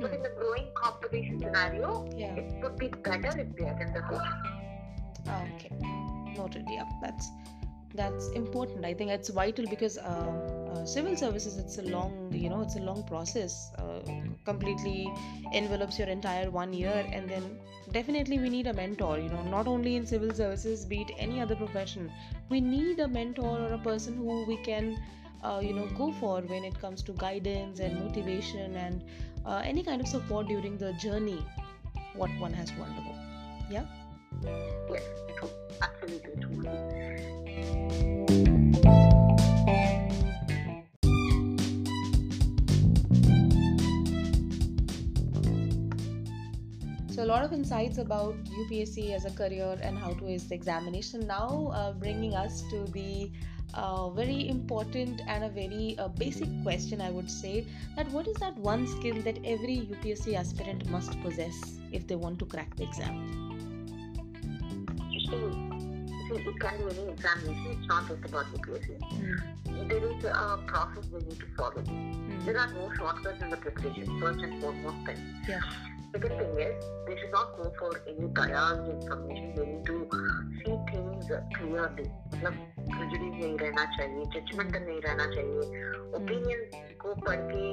but 0.00 0.12
in 0.12 0.22
the 0.22 0.32
growing 0.38 0.68
competition 0.74 1.40
scenario, 1.40 2.08
Yeah. 2.16 2.34
it 2.42 2.62
would 2.62 2.76
be 2.78 2.88
better 2.88 3.32
if 3.44 3.56
they 3.56 3.64
attend 3.64 3.96
the. 3.96 4.02
Ah, 5.26 5.42
okay. 5.54 5.70
Noted. 6.36 6.66
Yeah, 6.70 6.84
that's 7.00 7.30
that's 7.94 8.28
important. 8.42 8.84
I 8.84 8.92
think 8.94 9.10
it's 9.10 9.28
vital 9.30 9.66
because 9.70 9.98
uh, 9.98 10.32
uh, 10.74 10.84
civil 10.84 11.16
services 11.16 11.56
it's 11.56 11.78
a 11.78 11.82
long 11.82 12.32
you 12.32 12.48
know 12.48 12.60
it's 12.62 12.76
a 12.76 12.80
long 12.80 13.02
process. 13.04 13.70
Uh, 13.78 14.00
completely 14.44 15.10
envelops 15.52 15.98
your 15.98 16.08
entire 16.08 16.50
one 16.50 16.72
year, 16.72 17.06
and 17.12 17.28
then 17.28 17.58
definitely 17.92 18.38
we 18.38 18.48
need 18.50 18.66
a 18.66 18.72
mentor. 18.74 19.18
You 19.18 19.28
know, 19.28 19.42
not 19.42 19.66
only 19.66 19.96
in 19.96 20.06
civil 20.06 20.32
services, 20.32 20.84
be 20.84 21.02
it 21.02 21.12
any 21.18 21.40
other 21.40 21.56
profession, 21.56 22.12
we 22.50 22.60
need 22.60 23.00
a 23.00 23.08
mentor 23.08 23.58
or 23.58 23.72
a 23.72 23.78
person 23.78 24.16
who 24.16 24.44
we 24.46 24.56
can. 24.58 24.96
Uh, 25.42 25.60
you 25.62 25.74
know, 25.74 25.86
go 25.98 26.10
for 26.12 26.40
when 26.40 26.64
it 26.64 26.78
comes 26.80 27.02
to 27.02 27.12
guidance 27.12 27.78
and 27.78 28.02
motivation 28.02 28.76
and 28.76 29.04
uh, 29.44 29.60
any 29.62 29.82
kind 29.82 30.00
of 30.00 30.08
support 30.08 30.48
during 30.48 30.78
the 30.78 30.94
journey, 30.94 31.44
what 32.14 32.30
one 32.38 32.50
has 32.50 32.70
to 32.70 32.80
undergo. 32.80 33.14
Yeah. 33.70 33.84
Yes, 34.90 35.02
true. 35.36 35.50
Absolutely. 35.82 36.34
A 47.24 47.26
lot 47.26 47.42
of 47.42 47.54
insights 47.54 47.96
about 47.96 48.34
UPSC 48.44 49.14
as 49.14 49.24
a 49.24 49.30
career 49.30 49.78
and 49.80 49.98
how 49.98 50.12
to 50.12 50.28
ace 50.28 50.44
the 50.44 50.54
examination. 50.54 51.26
Now, 51.26 51.72
uh, 51.72 51.92
bringing 51.92 52.34
us 52.34 52.62
to 52.70 52.84
the 52.92 53.30
uh, 53.72 54.10
very 54.10 54.48
important 54.50 55.22
and 55.26 55.44
a 55.44 55.48
very 55.48 55.96
uh, 55.98 56.08
basic 56.08 56.48
question, 56.62 57.00
I 57.00 57.10
would 57.10 57.30
say 57.30 57.66
that 57.96 58.10
what 58.10 58.28
is 58.28 58.36
that 58.36 58.54
one 58.58 58.86
skill 58.86 59.22
that 59.22 59.38
every 59.42 59.88
UPSC 59.92 60.34
aspirant 60.34 60.86
must 60.90 61.18
possess 61.22 61.78
if 61.92 62.06
they 62.06 62.14
want 62.14 62.38
to 62.40 62.44
crack 62.44 62.76
the 62.76 62.82
exam? 62.82 63.16
It 66.30 66.60
can 66.60 66.78
be 66.78 66.84
any 66.84 67.08
examination. 67.08 67.78
It's 67.78 67.88
not 67.88 68.06
just 68.06 68.24
about 68.26 68.44
UPSC. 68.52 68.98
Hmm. 69.02 69.88
There 69.88 70.04
is 70.12 70.24
a 70.24 70.60
process 70.66 71.04
we 71.10 71.20
need 71.20 71.40
to 71.40 71.46
follow. 71.56 71.80
Hmm. 71.80 72.44
There 72.44 72.58
are 72.58 72.70
no 72.74 72.92
shortcuts 72.98 73.42
in 73.42 73.48
the 73.48 73.56
preparation, 73.56 74.20
first 74.20 74.40
and 74.40 74.60
foremost 74.60 75.06
thing. 75.06 75.18
Yeah. 75.48 75.60
Second 76.14 76.38
thing 76.38 76.54
is 76.60 76.84
they 77.06 77.16
should 77.18 77.32
not 77.32 77.56
go 77.56 77.72
for 77.78 77.90
any 78.06 78.26
biased 78.26 78.90
information. 78.90 79.52
They 79.56 79.66
need 79.66 79.84
to 79.86 79.96
see 80.62 80.76
things 80.90 81.26
clearly. 81.56 82.06
मतलब 82.32 82.54
prejudice 82.94 83.36
नहीं 83.40 83.56
रहना 83.62 83.84
चाहिए, 83.96 84.24
judgmental 84.34 84.86
नहीं 84.88 85.00
रहना 85.06 85.26
चाहिए, 85.34 85.62
opinions 86.18 86.82
को 87.04 87.14
पढ़ 87.24 87.40
के 87.50 87.64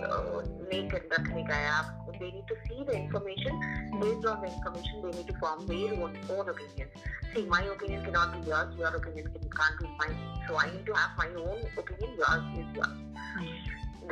नहीं 0.00 0.88
रखने 1.12 1.42
का 1.50 1.54
है 1.54 1.68
आप 1.70 2.00
they 2.18 2.30
need 2.30 2.46
to 2.48 2.56
see 2.66 2.84
the 2.88 2.94
information 2.96 3.54
based 4.00 4.26
on 4.32 4.42
the 4.42 4.50
information 4.50 5.00
they 5.04 5.10
need 5.16 5.26
to 5.30 5.34
form 5.38 5.66
their 5.66 5.94
own, 5.94 6.12
own 6.34 6.48
opinion 6.48 6.88
see 7.34 7.44
my 7.54 7.62
opinion 7.62 8.04
cannot 8.04 8.34
be 8.34 8.48
yours 8.48 8.76
your 8.78 8.94
opinion 8.98 9.26
can, 9.32 9.48
can't 9.56 9.80
be 9.80 9.88
mine 9.98 10.14
so 10.46 10.56
i 10.56 10.66
need 10.70 10.86
to 10.86 10.94
have 10.94 11.10
my 11.18 11.26
own 11.46 11.64
opinion 11.76 12.14
yours 12.20 12.44
is 12.60 12.76
yours 12.76 12.98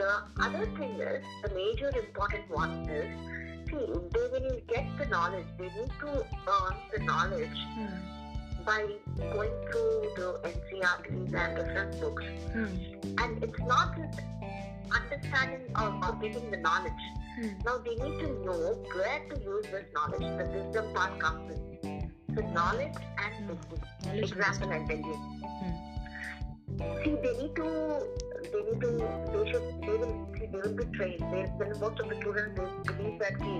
the 0.01 0.11
other 0.47 0.67
thing 0.81 0.99
is 0.99 1.23
the 1.45 1.55
major 1.55 1.93
important 2.01 2.51
one 2.51 2.75
is 2.89 3.42
see 3.73 3.87
they 4.13 4.39
you 4.45 4.63
get 4.69 4.87
the 4.99 5.07
knowledge 5.07 5.47
they 5.59 5.65
need 5.65 5.93
to 6.01 6.25
earn 6.57 6.77
the 6.95 7.05
knowledge 7.05 7.61
mm. 7.79 8.65
by 8.65 8.87
going 9.19 9.51
through 9.71 10.13
the 10.17 10.41
NCERTs 10.45 11.09
and 11.11 11.33
reference 11.35 11.97
books. 11.97 12.25
Mm. 12.55 13.23
And 13.23 13.45
it's 13.45 13.59
not 13.61 13.97
just 13.97 14.21
understanding 14.95 15.67
or, 15.77 15.89
or 16.05 16.13
getting 16.21 16.51
the 16.51 16.59
knowledge. 16.59 17.05
Hmm. 17.37 17.49
Now 17.65 17.79
they 17.79 17.95
need 17.95 18.19
to 18.21 18.45
know 18.45 18.85
where 18.95 19.21
to 19.31 19.41
use 19.43 19.65
this 19.71 19.87
knowledge. 19.95 20.21
The 20.21 20.45
wisdom 20.53 20.95
part 20.95 21.19
comes 21.19 21.51
in. 21.83 22.13
So 22.35 22.43
knowledge 22.53 22.95
and 23.25 23.51
hmm. 23.51 24.21
wisdom. 24.21 24.39
Example 24.39 24.73
you. 25.07 25.15
Hmm. 25.45 25.83
See, 27.05 27.17
they 27.23 27.43
need 27.43 27.57
to, 27.57 28.07
they 28.51 28.63
need 28.63 28.81
to, 28.81 28.91
they 29.33 29.51
should, 29.51 29.67
they 29.83 29.97
will, 30.03 30.15
they 30.39 30.59
will 30.59 30.77
be 30.77 30.85
trained. 30.97 31.23
They, 31.33 31.43
when 31.61 31.71
most 31.81 32.01
of 32.01 32.09
the 32.09 32.17
children 32.23 32.55
they 32.57 32.93
believe 32.93 33.19
that 33.21 33.39
की 33.39 33.55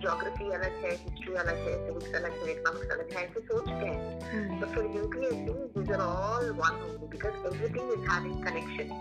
geography 0.00 0.48
अलग 0.58 0.74
है, 0.84 0.92
history 1.04 1.36
अलग 1.42 1.58
है, 1.66 1.74
civics 1.86 2.14
अलग 2.20 2.32
है, 2.42 2.54
economics 2.54 2.90
अलग 2.96 3.12
है, 3.12 3.24
ऐसे 3.24 3.40
सोचते 3.40 3.86
हैं. 3.86 4.60
But 4.60 4.74
for 4.74 4.82
UPSC, 4.82 5.56
these 5.74 5.90
are 5.90 6.02
all 6.02 6.46
one 6.54 6.80
only 6.88 7.08
because 7.10 7.34
everything 7.52 7.88
is 7.96 8.08
having 8.08 8.40
connection. 8.42 8.92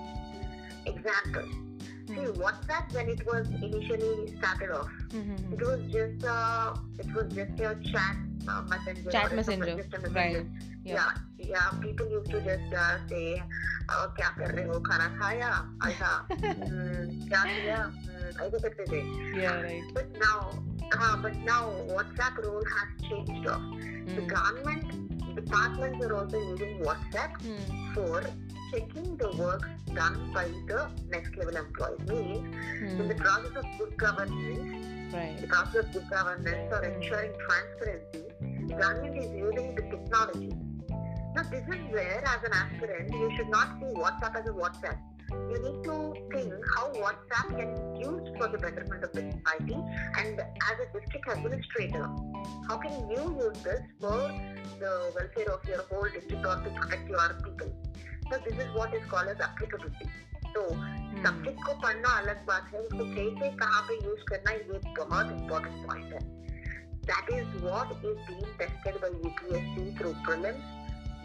Example. 0.86 1.77
See, 2.17 2.17
WhatsApp 2.17 2.93
when 2.95 3.09
it 3.09 3.25
was 3.27 3.49
initially 3.49 4.35
started 4.39 4.71
off, 4.71 4.91
mm-hmm. 5.09 5.53
it 5.55 5.61
was 5.61 5.81
just 5.93 6.25
uh, 6.25 6.75
it 6.99 7.15
was 7.15 7.33
just 7.33 7.59
your 7.59 7.75
chat 7.93 8.17
uh, 8.49 8.63
messenger. 8.63 9.11
Chat 9.11 9.35
messenger. 9.35 9.77
messenger. 9.77 10.11
Right. 10.11 10.47
Yeah. 10.85 10.95
yeah. 10.95 11.11
yeah, 11.39 11.81
People 11.81 12.11
used 12.11 12.31
to 12.31 12.41
just 12.41 12.75
uh, 12.75 12.99
say, 13.09 13.41
uh, 13.89 14.07
"क्या 14.19 14.29
कर 14.39 14.55
रहे 14.55 14.65
हो? 14.67 14.81
खाना 14.89 15.09
खाया? 15.19 15.51
ऐसा 15.87 16.11
क्या 16.33 17.43
किया? 17.45 17.79
ऐसे 18.43 18.59
करते 18.67 18.85
थे." 18.91 19.01
Yeah, 19.41 19.61
right. 19.63 19.95
But 19.95 20.11
now, 20.19 20.51
uh, 20.99 21.17
but 21.23 21.37
now 21.51 21.71
WhatsApp 21.95 22.45
role 22.45 22.65
has 22.77 23.09
changed. 23.09 23.47
Off. 23.47 23.61
Mm. 23.61 24.17
The 24.17 24.23
government 24.23 25.35
departments 25.35 26.05
are 26.05 26.15
also 26.17 26.39
using 26.39 26.81
WhatsApp 26.81 27.39
mm. 27.43 27.95
for 27.95 28.25
checking 28.72 29.18
the 29.18 29.32
work 29.38 29.64
done 29.94 30.32
by 30.34 30.46
the 30.68 30.90
next 31.10 31.36
level 31.38 31.56
employees. 31.56 32.00
Means 32.08 32.94
hmm. 32.94 33.02
in 33.02 33.08
the 33.08 33.16
process 33.16 33.52
of 33.56 33.66
good 33.78 33.98
governance, 33.98 35.14
right. 35.14 35.38
the 35.40 35.48
process 35.48 35.86
of 35.86 35.94
good 35.94 36.10
governance 36.10 36.74
or 36.74 36.84
ensuring 36.84 37.34
transparency, 37.48 38.24
government 38.70 39.18
is 39.18 39.32
using 39.36 39.76
the 39.76 39.82
technology. 39.82 40.54
Now 41.36 41.44
this 41.44 41.64
is 41.68 41.92
where 41.92 42.24
as 42.26 42.44
an 42.44 42.54
aspirant 42.54 43.14
you 43.14 43.32
should 43.38 43.50
not 43.50 43.78
see 43.80 43.94
WhatsApp 43.94 44.36
as 44.36 44.50
a 44.50 44.54
WhatsApp. 44.54 44.98
You 45.30 45.62
need 45.62 45.84
to 45.84 46.14
think 46.32 46.54
how 46.76 46.88
WhatsApp 46.94 47.58
can 47.60 47.76
be 47.76 48.00
used 48.00 48.38
for 48.38 48.48
the 48.48 48.58
betterment 48.58 49.04
of 49.04 49.12
the 49.12 49.32
society 49.32 49.78
and 50.18 50.40
as 50.40 50.76
a 50.82 51.00
district 51.00 51.28
administrator, 51.30 52.10
how 52.68 52.78
can 52.78 53.10
you 53.10 53.38
use 53.38 53.60
this 53.62 53.82
for 54.00 54.32
the 54.80 55.12
welfare 55.16 55.54
of 55.54 55.68
your 55.68 55.84
whole 55.84 56.08
district 56.14 56.46
or 56.46 56.56
to 56.56 56.70
protect 56.70 57.10
your 57.10 57.42
people? 57.44 57.87
So 58.29 58.39
this 58.45 58.61
is 58.65 58.75
what 58.75 58.95
is 58.95 59.09
called 59.11 59.29
as 59.29 59.47
applicability. 59.49 60.11
तो 60.55 60.63
subject 61.25 61.63
को 61.67 61.75
पढ़ना 61.83 62.09
अलग 62.21 62.45
बात 62.47 62.73
है 62.73 62.81
उसको 62.81 63.05
कैसे 63.15 63.49
कहाँ 63.57 63.83
पे 63.89 63.95
यूज 63.95 64.23
करना 64.29 64.53
ये 64.53 64.81
बहुत 64.99 65.31
इम्पोर्टेंट 65.33 65.87
पॉइंट 65.87 66.13
है 66.13 66.21
that 67.11 67.31
is 67.37 67.63
what 67.63 67.93
is 67.93 68.19
being 68.29 68.59
tested 68.59 69.01
by 69.05 69.11
UPSC 69.25 69.97
through 69.99 70.13
prelims 70.27 70.81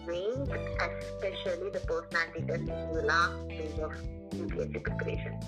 mains 0.07 0.49
especially 0.49 1.69
the 1.69 1.81
personality 1.87 2.41
test 2.47 2.61
which 2.61 2.83
is 2.83 2.95
the 2.95 3.05
last 3.07 3.35
stage 3.45 3.79
of 3.79 3.95
Preparation. 4.82 5.38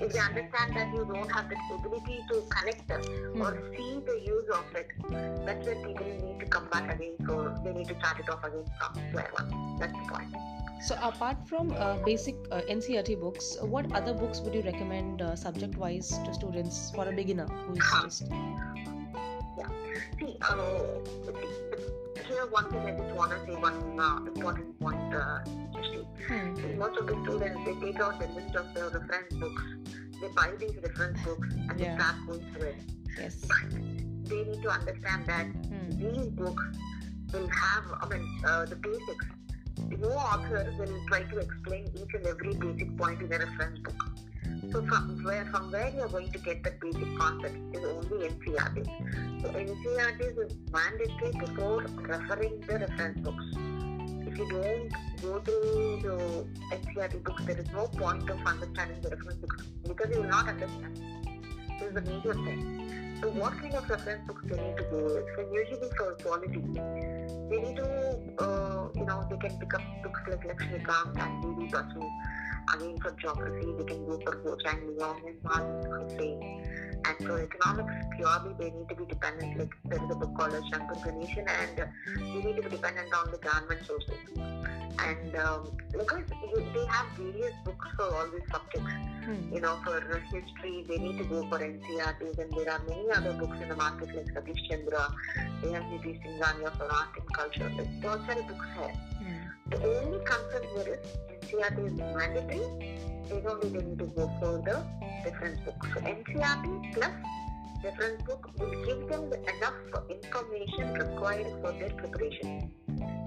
If 0.00 0.12
you 0.12 0.20
understand 0.20 0.74
that 0.76 0.92
you 0.92 1.04
don't 1.04 1.30
have 1.30 1.48
the 1.48 1.56
ability 1.74 2.24
to 2.30 2.42
connect 2.50 2.88
them 2.88 3.00
mm. 3.02 3.40
or 3.40 3.62
see 3.76 4.00
the 4.04 4.20
use 4.26 4.48
of 4.52 4.64
it, 4.74 4.88
that's 5.46 5.66
when 5.66 5.84
people 5.84 6.06
need 6.06 6.40
to 6.40 6.46
come 6.46 6.68
back 6.68 6.92
again. 6.92 7.14
So 7.24 7.54
they 7.64 7.72
need 7.72 7.88
to 7.88 7.98
start 8.00 8.18
it 8.18 8.28
off 8.28 8.42
again 8.42 8.64
from 8.78 8.94
square 9.10 9.30
one. 9.36 9.78
That's 9.78 9.92
the 9.92 10.12
point. 10.12 10.34
So, 10.84 10.98
apart 11.00 11.38
from 11.48 11.72
uh, 11.72 11.96
basic 12.04 12.34
uh, 12.50 12.60
NCERT 12.68 13.18
books, 13.18 13.56
what 13.62 13.90
other 13.92 14.12
books 14.12 14.40
would 14.40 14.54
you 14.54 14.60
recommend 14.62 15.22
uh, 15.22 15.34
subject 15.34 15.76
wise 15.76 16.18
to 16.24 16.34
students 16.34 16.90
for 16.94 17.08
a 17.08 17.12
beginner 17.12 17.46
who 17.46 17.72
is 17.72 17.84
just. 18.02 18.24
Yeah. 19.56 19.68
See, 20.18 20.36
uh, 20.42 20.56
here 22.34 22.46
one 22.46 22.68
thing 22.70 22.80
I 22.80 22.90
just 22.90 23.14
want 23.14 23.30
to 23.30 23.38
say 23.46 23.54
one 23.60 24.00
uh, 24.00 24.16
important 24.26 24.80
point. 24.80 25.14
Uh, 25.14 25.38
hmm. 26.26 26.78
Most 26.78 26.98
of 26.98 27.06
the 27.06 27.16
students 27.22 27.60
they 27.64 27.74
take 27.86 28.00
out 28.00 28.18
the 28.18 28.26
list 28.28 28.54
of 28.56 28.74
the 28.74 28.98
reference 28.98 29.34
books, 29.34 29.62
they 30.20 30.28
buy 30.34 30.50
these 30.58 30.76
reference 30.82 31.22
books 31.22 31.48
and 31.54 31.78
yeah. 31.78 31.96
they 31.96 32.02
start 32.02 32.16
going 32.26 32.46
through 32.52 32.68
it. 32.68 32.76
Yes. 33.18 33.44
But 33.46 33.70
they 34.28 34.42
need 34.44 34.62
to 34.62 34.70
understand 34.70 35.26
that 35.26 35.46
hmm. 35.46 35.90
these 35.90 36.26
books 36.28 36.64
will 37.32 37.48
have, 37.48 37.84
I 38.02 38.08
mean, 38.08 38.26
uh, 38.44 38.64
the 38.66 38.76
basics 38.76 39.26
no 39.98 40.08
author 40.10 40.72
will 40.78 41.06
try 41.08 41.22
to 41.22 41.38
explain 41.38 41.90
each 41.94 42.14
and 42.14 42.26
every 42.26 42.54
basic 42.54 42.96
point 42.96 43.20
in 43.20 43.32
a 43.32 43.38
reference 43.38 43.78
book. 43.80 44.13
So 44.74 44.82
from 44.86 45.22
where 45.22 45.44
from 45.52 45.70
where 45.70 45.88
you 45.94 46.00
are 46.02 46.08
going 46.08 46.32
to 46.32 46.38
get 46.40 46.64
the 46.64 46.72
basic 46.82 47.16
concept 47.16 47.54
is 47.76 47.84
only 47.84 48.26
NCERT. 48.28 48.86
So 49.40 49.48
NCERT 49.50 50.20
is 50.20 50.56
mandatory 50.72 51.30
before 51.38 51.82
referring 51.82 52.60
the 52.66 52.80
reference 52.80 53.20
books. 53.20 53.44
If 54.26 54.36
you 54.36 54.48
don't 54.50 54.92
go 55.22 55.38
to 55.38 55.54
the 56.02 56.46
NCERT 56.74 57.22
books, 57.22 57.44
there 57.44 57.56
is 57.56 57.70
no 57.72 57.86
point 57.86 58.28
of 58.28 58.44
understanding 58.44 59.00
the 59.00 59.10
reference 59.10 59.38
books 59.38 59.62
because 59.86 60.10
you 60.12 60.22
will 60.22 60.28
not 60.28 60.48
understand. 60.48 61.00
This 61.78 61.90
is 61.90 61.94
the 61.94 62.02
major 62.02 62.34
thing. 62.34 63.18
So 63.22 63.30
what 63.30 63.56
kind 63.60 63.74
of 63.74 63.88
reference 63.88 64.26
books 64.26 64.42
they 64.46 64.60
need 64.60 64.76
to 64.76 64.84
go 64.90 65.04
with? 65.04 65.54
Usually 65.54 65.88
for 65.96 66.14
polity, 66.14 66.58
they 67.48 67.62
need 67.62 67.76
to, 67.76 68.18
uh, 68.42 68.88
you 68.96 69.06
know, 69.06 69.24
they 69.30 69.36
can 69.36 69.56
pick 69.56 69.72
up 69.72 69.82
books 70.02 70.20
like 70.28 70.44
Lakshmikant 70.48 71.16
and 71.16 71.58
D.D. 71.60 71.70
Basu. 71.70 72.10
Again, 72.72 72.98
for 73.00 73.12
geography, 73.20 73.66
we 73.66 73.84
can 73.84 74.06
go 74.06 74.18
for 74.24 74.36
Goh 74.42 74.56
Cheng 74.64 74.80
Leong, 74.96 75.26
and 75.26 75.42
Martin 75.42 75.82
And 77.04 77.26
for 77.26 77.42
economics, 77.42 77.92
purely 78.16 78.54
they 78.58 78.70
need 78.70 78.88
to 78.88 78.94
be 78.94 79.04
dependent, 79.04 79.58
like 79.58 79.74
there 79.84 80.02
is 80.02 80.10
a 80.10 80.14
book 80.14 80.34
called 80.36 80.52
Shankar 80.70 80.96
Ganeshan, 81.04 81.46
and 81.46 81.80
uh, 81.80 81.86
you 82.16 82.42
need 82.42 82.56
to 82.56 82.62
be 82.62 82.70
dependent 82.70 83.12
on 83.12 83.30
the 83.30 83.38
government 83.38 83.84
sources. 83.86 84.16
And 84.36 85.36
um, 85.36 85.76
because 85.92 86.24
they 86.52 86.86
have 86.86 87.06
various 87.18 87.54
books 87.64 87.88
for 87.96 88.14
all 88.14 88.28
these 88.30 88.48
subjects, 88.50 88.92
hmm. 89.24 89.54
you 89.54 89.60
know, 89.60 89.78
for 89.84 90.00
history, 90.32 90.84
they 90.88 90.98
need 90.98 91.18
to 91.18 91.24
go 91.24 91.46
for 91.48 91.58
NCERTs, 91.58 92.38
and 92.38 92.52
there 92.52 92.70
are 92.70 92.82
many 92.88 93.10
other 93.10 93.34
books 93.34 93.58
in 93.60 93.68
the 93.68 93.76
market 93.76 94.14
like 94.14 94.26
Satish 94.26 94.68
Chandra, 94.68 95.12
they 95.62 95.72
have 95.72 95.82
Singhania 95.84 96.76
for 96.76 96.84
art 96.84 97.08
and 97.18 97.32
culture. 97.34 97.70
Like, 97.76 98.00
there 98.00 98.10
are 98.10 98.18
books 98.18 98.66
here. 98.76 99.13
Hmm. 99.64 99.70
The 99.70 100.04
only 100.04 100.24
concern 100.24 100.62
here 100.74 101.00
is 101.00 101.94
mandatory. 101.98 102.98
They 103.28 103.42
only 103.48 103.68
they 103.70 103.84
need 103.84 103.98
to 103.98 104.06
go 104.06 104.30
for 104.40 104.62
the 104.64 104.84
reference 105.24 105.60
book. 105.60 105.86
So 105.94 106.00
NCERT 106.00 106.94
plus 106.94 107.10
reference 107.82 108.22
book 108.22 108.50
will 108.58 108.84
give 108.84 109.08
them 109.08 109.30
the 109.30 109.40
enough 109.56 109.74
information 110.10 110.94
required 110.94 111.46
for 111.60 111.72
their 111.72 111.90
preparation. 111.90 112.72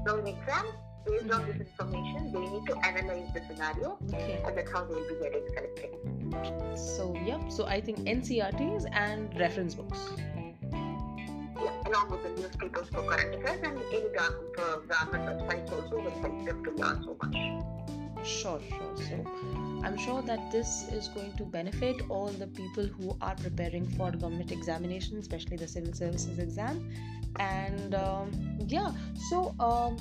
Now 0.06 0.17
in 0.17 0.28
exam, 0.28 0.65
based 1.06 1.32
on 1.32 1.45
this 1.47 1.67
information, 1.67 2.32
they 2.32 2.39
need 2.39 2.65
to 2.67 2.78
analyze 2.86 3.30
the 3.34 3.41
scenario 3.47 3.97
okay. 4.13 4.41
and 4.45 4.58
that's 4.58 4.71
how 4.71 4.86
they 4.86 4.95
will 4.95 5.08
be 5.08 5.15
getting 5.21 5.45
selected. 5.47 6.78
So 6.78 7.15
yep, 7.26 7.52
so 7.52 7.65
I 7.65 7.82
think 7.82 8.00
NCERTs 8.00 8.86
and 8.91 9.38
reference 9.39 9.76
books. 9.76 10.00
Along 11.88 12.12
with 12.12 12.23
the 12.23 12.41
newspapers 12.41 12.89
for 12.89 13.02
current 13.04 13.36
affairs 13.36 13.62
and 13.63 13.80
any 13.93 14.10
government, 14.13 14.89
government 14.89 15.23
websites 15.30 15.71
also 15.71 15.95
will 15.95 16.12
help 16.21 16.45
them 16.45 16.63
to 16.65 16.71
learn 16.71 17.04
so 17.04 17.17
much. 17.23 18.28
Sure, 18.28 18.60
sure. 18.67 18.97
So 18.97 19.26
I'm 19.84 19.97
sure 19.97 20.21
that 20.23 20.52
this 20.52 20.91
is 20.91 21.08
going 21.08 21.32
to 21.38 21.45
benefit 21.45 22.02
all 22.10 22.28
the 22.28 22.47
people 22.47 22.86
who 22.86 23.15
are 23.21 23.36
preparing 23.36 23.88
for 23.91 24.12
government 24.12 24.52
examinations, 24.52 25.21
especially 25.21 25.56
the 25.56 25.67
civil 25.67 25.93
services 25.93 26.39
exam. 26.39 26.91
And 27.39 27.95
um, 27.95 28.32
yeah, 28.67 28.91
so 29.30 29.56
um, 29.60 29.97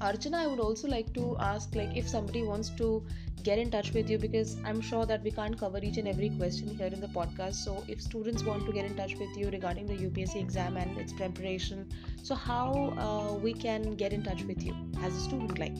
Archana, 0.00 0.34
I 0.34 0.46
would 0.46 0.60
also 0.60 0.88
like 0.88 1.12
to 1.14 1.36
ask 1.40 1.74
like 1.74 1.96
if 1.96 2.06
somebody 2.06 2.42
wants 2.42 2.68
to 2.70 3.02
get 3.42 3.58
in 3.58 3.70
touch 3.70 3.92
with 3.92 4.10
you 4.10 4.18
because 4.18 4.56
I'm 4.64 4.80
sure 4.80 5.06
that 5.06 5.22
we 5.22 5.30
can't 5.30 5.58
cover 5.58 5.78
each 5.82 5.96
and 5.96 6.06
every 6.06 6.30
question 6.30 6.68
here 6.68 6.88
in 6.88 7.00
the 7.00 7.08
podcast. 7.08 7.54
So 7.54 7.82
if 7.88 8.02
students 8.02 8.42
want 8.42 8.66
to 8.66 8.72
get 8.72 8.84
in 8.84 8.94
touch 8.96 9.14
with 9.14 9.34
you 9.36 9.48
regarding 9.48 9.86
the 9.86 9.94
UPSC 9.94 10.36
exam 10.36 10.76
and 10.76 10.98
its 10.98 11.12
preparation, 11.12 11.88
so 12.22 12.34
how 12.34 12.92
uh, 12.98 13.34
we 13.38 13.54
can 13.54 13.94
get 13.94 14.12
in 14.12 14.22
touch 14.22 14.42
with 14.42 14.62
you 14.62 14.74
as 15.02 15.14
a 15.14 15.20
student 15.20 15.58
like? 15.58 15.76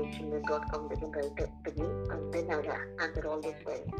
They 0.88 0.96
can 0.96 1.10
write 1.12 1.32
it 1.38 1.50
to 1.64 1.72
me, 1.82 1.88
and 2.10 2.32
then 2.32 2.50
I'll 2.50 3.04
answer 3.04 3.26
all 3.28 3.40
queries. 3.64 3.92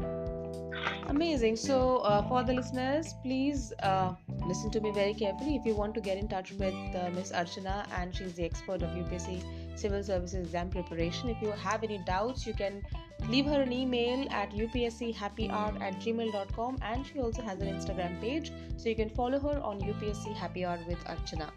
Amazing. 1.07 1.55
So, 1.55 1.97
uh, 1.97 2.27
for 2.27 2.43
the 2.43 2.53
listeners, 2.53 3.15
please 3.23 3.73
uh, 3.83 4.13
listen 4.47 4.71
to 4.71 4.79
me 4.81 4.91
very 4.91 5.13
carefully. 5.13 5.55
If 5.55 5.65
you 5.65 5.75
want 5.75 5.95
to 5.95 6.01
get 6.01 6.17
in 6.17 6.27
touch 6.27 6.51
with 6.53 6.73
uh, 6.95 7.09
Miss 7.13 7.31
Archana, 7.31 7.87
and 7.97 8.15
she's 8.15 8.33
the 8.33 8.45
expert 8.45 8.81
of 8.83 8.89
UPSC 8.91 9.43
Civil 9.77 10.03
Services 10.03 10.45
exam 10.45 10.69
preparation. 10.69 11.29
If 11.29 11.41
you 11.41 11.51
have 11.51 11.83
any 11.83 11.99
doubts, 12.05 12.45
you 12.45 12.53
can 12.53 12.83
leave 13.27 13.45
her 13.45 13.61
an 13.61 13.71
email 13.71 14.27
at 14.31 14.51
upschappyhour 14.51 15.81
at 15.81 15.99
gmail.com, 15.99 16.77
and 16.81 17.05
she 17.05 17.19
also 17.19 17.41
has 17.41 17.59
an 17.59 17.67
Instagram 17.67 18.19
page, 18.21 18.51
so 18.77 18.89
you 18.89 18.95
can 18.95 19.09
follow 19.09 19.39
her 19.39 19.59
on 19.59 19.79
UPSC 19.81 20.33
Happy 20.35 20.65
Hour 20.65 20.79
with 20.87 20.99
Archana. 21.05 21.49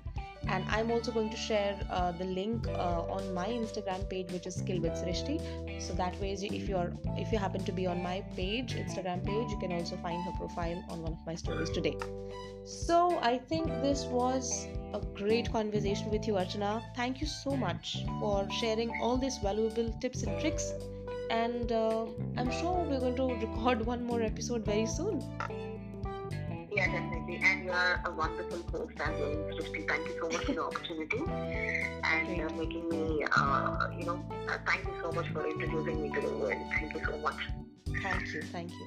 And 0.48 0.64
I'm 0.68 0.90
also 0.90 1.12
going 1.12 1.30
to 1.30 1.36
share 1.36 1.78
uh, 1.90 2.12
the 2.12 2.24
link 2.24 2.66
uh, 2.68 3.02
on 3.02 3.32
my 3.32 3.46
Instagram 3.46 4.08
page, 4.10 4.32
which 4.32 4.46
is 4.46 4.56
Skill 4.56 4.80
with 4.80 4.92
Srishti. 4.92 5.40
So 5.80 5.92
that 5.94 6.18
way 6.20 6.32
if 6.32 6.68
you're 6.68 6.92
if 7.16 7.32
you 7.32 7.38
happen 7.38 7.64
to 7.64 7.72
be 7.72 7.86
on 7.86 8.02
my 8.02 8.22
page 8.36 8.74
instagram 8.74 9.24
page 9.24 9.50
you 9.50 9.58
can 9.58 9.72
also 9.72 9.96
find 9.96 10.22
her 10.24 10.32
profile 10.38 10.82
on 10.88 11.02
one 11.02 11.12
of 11.12 11.26
my 11.26 11.34
stories 11.34 11.70
today. 11.70 11.96
So 12.64 13.18
i 13.20 13.38
think 13.38 13.66
this 13.82 14.04
was 14.04 14.68
a 14.94 15.00
great 15.14 15.52
conversation 15.52 16.10
with 16.10 16.26
you 16.26 16.34
archana. 16.34 16.82
Thank 16.96 17.20
you 17.20 17.26
so 17.26 17.56
much 17.56 18.04
for 18.20 18.48
sharing 18.60 18.90
all 19.00 19.16
these 19.16 19.38
valuable 19.38 19.92
tips 20.00 20.22
and 20.22 20.40
tricks 20.40 20.72
and 21.38 21.72
uh, 21.72 22.06
i'm 22.36 22.50
sure 22.50 22.84
we're 22.88 23.00
going 23.00 23.16
to 23.16 23.28
record 23.46 23.84
one 23.92 24.04
more 24.04 24.22
episode 24.22 24.64
very 24.64 24.86
soon 24.86 25.20
Yeah, 26.74 26.86
definitely. 26.90 27.40
And 27.44 27.64
you 27.64 27.70
are 27.70 28.00
a 28.06 28.10
wonderful 28.10 28.62
host 28.72 28.94
as 28.98 29.18
well, 29.20 29.34
Srishti. 29.56 29.86
Thank 29.88 30.08
you 30.08 30.14
so 30.20 30.28
much 30.30 30.44
for 30.46 30.54
the 30.54 30.62
opportunity 30.64 31.18
and 32.04 32.40
uh, 32.40 32.48
making 32.56 32.88
me, 32.88 33.24
uh, 33.36 33.88
you 33.98 34.06
know, 34.06 34.24
uh, 34.48 34.56
thank 34.66 34.86
you 34.86 34.94
so 35.02 35.12
much 35.12 35.28
for 35.32 35.46
introducing 35.46 36.02
me 36.02 36.10
to 36.14 36.20
the 36.22 36.32
world. 36.38 36.54
Thank 36.72 36.94
you 36.94 37.02
so 37.04 37.18
much. 37.18 37.40
thank 38.02 38.32
you 38.34 38.42
thank 38.52 38.70
you 38.78 38.86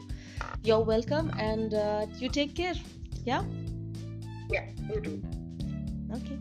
you're 0.64 0.84
welcome 0.84 1.32
and 1.38 1.74
uh, 1.74 2.06
you 2.18 2.30
take 2.30 2.56
care 2.56 2.74
yeah 3.26 3.44
Yeah, 4.50 4.66
you 4.90 5.02
do. 5.02 5.22
okay 6.14 6.40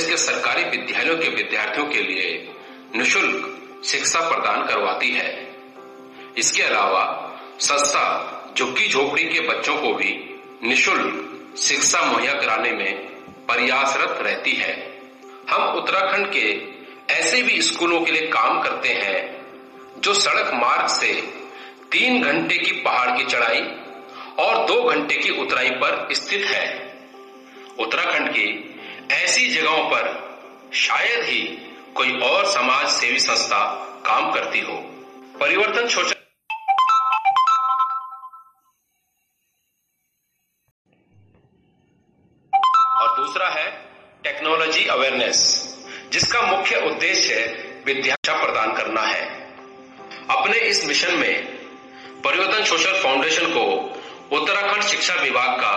प्रदेश 0.00 0.10
के 0.10 0.16
सरकारी 0.16 0.62
विद्यालयों 0.64 1.16
के 1.16 1.28
विद्यार्थियों 1.28 1.86
के 1.86 2.02
लिए 2.02 2.28
निशुल्क 2.96 3.82
शिक्षा 3.84 4.20
प्रदान 4.28 4.66
करवाती 4.66 5.10
है। 5.10 5.28
इसके 6.38 6.62
अलावा 6.62 7.02
संस्था 7.60 8.04
झुग्गी 8.56 8.88
झोपड़ी 8.88 9.24
के 9.24 9.40
बच्चों 9.40 9.76
को 9.76 9.92
भी 9.94 10.14
निशुल्क 10.62 11.56
शिक्षा 11.58 12.00
मुहैया 12.02 12.32
कराने 12.32 12.70
में 12.72 12.94
प्रयासरत 13.46 14.22
रहती 14.22 14.52
है। 14.52 14.72
हम 15.50 15.76
उत्तराखंड 15.78 16.26
के 16.36 16.46
ऐसे 17.14 17.42
भी 17.42 17.60
स्कूलों 17.62 18.00
के 18.00 18.12
लिए 18.12 18.26
काम 18.28 18.62
करते 18.62 18.88
हैं 18.94 19.20
जो 20.00 20.14
सड़क 20.14 20.50
मार्ग 20.54 20.88
से 20.88 21.12
तीन 21.92 22.22
घंटे 22.22 22.58
की 22.58 22.72
पहाड़ 22.80 23.18
की 23.18 23.24
चढ़ाई 23.24 23.62
और 24.38 24.66
दो 24.66 24.82
घंटे 24.82 25.14
की 25.14 25.30
उतराई 25.42 25.70
पर 25.70 26.08
स्थित 26.12 26.46
है। 26.46 26.66
उत्तराखंड 27.78 28.28
की 28.28 28.69
ऐसी 29.10 29.48
जगहों 29.48 29.84
पर 29.84 30.04
शायद 30.74 31.24
ही 31.24 31.40
कोई 31.94 32.20
और 32.20 32.46
समाज 32.46 32.88
सेवी 32.88 33.18
संस्था 33.18 33.74
काम 34.06 34.32
करती 34.32 34.60
हो। 34.60 34.76
परिवर्तन 35.40 35.88
सोच 35.88 36.06
और 43.02 43.16
दूसरा 43.16 43.48
है 43.48 43.70
टेक्नोलॉजी 44.22 44.86
अवेयरनेस, 44.86 45.38
जिसका 46.12 46.42
मुख्य 46.42 46.76
उद्देश्य 46.76 47.34
विद्या 47.86 48.16
प्रदान 48.44 48.72
करना 48.72 49.00
है। 49.00 49.54
अपने 50.30 50.58
इस 50.58 50.86
मिशन 50.86 51.14
में 51.14 51.46
परिवर्तन 52.24 52.64
सोशल 52.64 53.02
फाउंडेशन 53.02 53.46
को 53.46 53.64
उत्तराखंड 54.36 54.82
शिक्षा 54.82 55.14
विभाग 55.14 55.60
का 55.60 55.74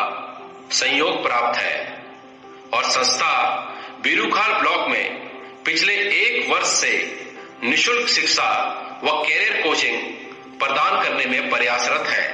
सहयोग 0.71 1.23
प्राप्त 1.23 1.57
है। 1.57 1.92
और 2.73 2.83
संस्था 2.83 3.33
बीरूखाल 4.03 4.53
ब्लॉक 4.53 4.87
में 4.89 5.63
पिछले 5.65 5.93
एक 5.93 6.49
वर्ष 6.49 6.67
से 6.67 6.91
निशुल्क 7.63 8.07
शिक्षा 8.07 8.49
व 9.03 9.11
कैरियर 9.23 9.61
कोचिंग 9.61 9.97
प्रदान 10.59 11.03
करने 11.03 11.25
में 11.25 11.49
प्रयासरत 11.49 12.07
है। 12.07 12.27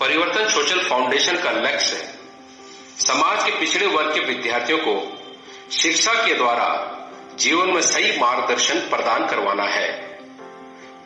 परिवर्तन 0.00 0.48
सोशल 0.48 0.80
फाउंडेशन 0.80 1.36
का 1.36 1.50
लक्ष्य 1.50 1.96
समाज 2.98 3.44
के 3.44 3.58
पिछड़े 3.60 3.86
वर्ग 3.86 4.14
के 4.14 4.20
विद्यार्थियों 4.20 4.78
को 4.78 4.94
शिक्षा 5.72 6.12
के 6.26 6.34
द्वारा 6.34 6.68
जीवन 7.38 7.70
में 7.70 7.80
सही 7.82 8.18
मार्गदर्शन 8.20 8.80
प्रदान 8.88 9.26
करवाना 9.26 9.64
है, 9.64 9.88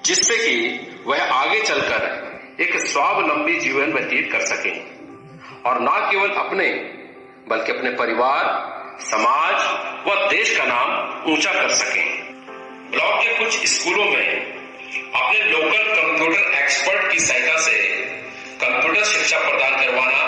जिससे 0.04 0.36
कि 0.36 1.02
वह 1.06 1.32
आगे 1.32 1.60
चलकर 1.60 2.58
एक 2.60 2.76
स्वावलंबी 2.86 3.58
जीवन 3.60 3.92
व्यतीत 3.92 4.30
कर 4.32 4.46
सके 4.46 4.70
और 5.68 5.82
न 5.82 5.88
केवल 6.10 6.30
अपने 6.36 6.68
बल्कि 7.48 7.72
अपने 7.72 7.90
परिवार, 7.90 8.44
समाज 9.00 9.56
व 10.06 10.14
देश 10.30 10.56
का 10.58 10.64
नाम 10.64 11.32
ऊँचा 11.32 11.52
कर 11.52 11.72
सके। 11.74 12.02
ब्लॉक 12.90 13.20
के 13.22 13.34
कुछ 13.38 13.66
स्कूलों 13.66 14.04
में 14.04 14.54
अपने 15.14 15.40
लोकल 15.40 15.84
कंप्यूटर 15.94 16.54
एक्सपर्ट 16.54 17.12
की 17.12 17.18
सहायता 17.18 17.58
से 17.58 17.78
कंप्यूटर 18.62 19.04
शिक्षा 19.04 19.38
प्रदान 19.38 19.84
करवाना 19.84 20.24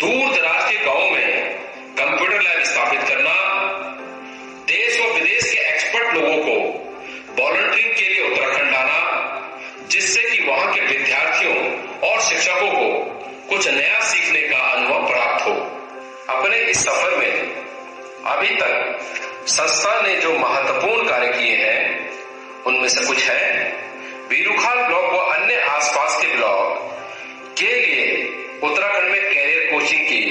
दूर 0.00 0.36
दराज 0.36 0.70
के 0.70 0.84
गाँव 0.86 1.10
में 1.10 1.58
कंप्यूटर 1.98 2.40
लैब 2.40 2.62
स्थापित 2.64 3.00
करना, 3.00 3.34
देश 4.66 5.00
व 5.00 5.12
विदेश 5.14 5.52
के 5.52 5.58
एक्सपर्ट 5.74 6.14
लोगों 6.14 6.36
को 6.36 7.42
वॉलंटियरिंग 7.42 7.94
के 7.94 8.08
लिए 8.14 8.30
उत्तराखंड 8.30 8.72
लाना, 8.72 9.88
जिससे 9.88 10.30
कि 10.30 10.42
वहाँ 10.44 10.72
के 10.74 10.80
विद्यार्थियों 10.80 11.56
और 12.10 12.20
शिक्षकों 12.20 12.70
को 12.70 13.11
कुछ 13.52 13.68
नया 13.68 14.00
सीखने 14.00 14.40
का 14.40 14.56
अनुभव 14.56 15.08
प्राप्त 15.08 15.46
हो। 15.46 15.52
अपने 16.36 16.56
इस 16.56 16.84
सफ़र 16.84 17.16
में 17.16 17.50
अभी 18.26 18.48
तक 18.48 18.98
संस्था 19.46 20.00
ने 20.00 20.16
जो 20.16 20.38
महत्वपूर्ण 20.38 21.08
कार्य 21.08 21.28
किए 21.28 21.56
हैं, 21.56 22.10
उनमें 22.66 22.88
से 22.88 23.06
कुछ 23.06 23.18
है। 23.24 23.72
बीरूखाल 24.28 24.78
ब्लॉक 24.78 25.12
व 25.12 25.16
अन्य 25.16 25.60
आसपास 25.60 26.18
के 26.20 26.26
ब्लॉक 26.26 26.96
के 27.58 27.80
लिए 27.80 28.26
उत्तराखंड 28.62 29.10
में 29.10 29.34
कैरियर 29.34 29.72
कोचिंग 29.72 30.00
की 30.00 30.22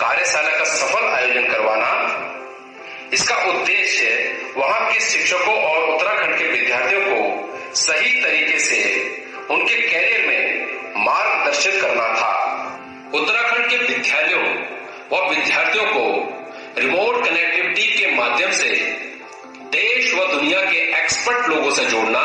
कार्यशाला 0.00 0.58
का 0.58 0.64
सफल 0.64 1.04
आयोजन 1.04 1.52
करवाना। 1.52 1.92
इसका 3.12 3.36
उद्देश्य 3.36 4.36
वहाँ 4.56 4.92
के 4.92 5.00
शिक्षकों 5.00 5.56
और 5.56 5.90
उत्तराखंड 5.90 6.38
के 6.38 6.44
विद्यार्थियों 6.44 7.00
को 7.00 7.54
सही 7.74 8.22
तरीके 8.22 8.58
से 8.58 8.80
उनके 9.50 9.88
कैरियर 9.88 10.26
में 10.26 10.72
मार्गदर्शन 10.96 11.80
करना 11.80 12.08
था। 12.08 12.51
उत्तराखंड 13.14 13.68
के 13.70 13.76
विद्यालयों 13.76 14.42
व 15.12 15.28
विद्यार्थियों 15.30 15.84
को 15.84 16.04
रिमोट 16.80 17.24
कनेक्टिविटी 17.24 17.82
के 17.82 18.14
माध्यम 18.16 18.52
से 18.52 18.68
देश 19.72 20.14
व 20.14 20.26
दुनिया 20.26 20.60
के 20.60 20.78
एक्सपर्ट 21.00 21.48
लोगों 21.48 21.70
से 21.70 21.84
जोड़ना, 21.84 22.22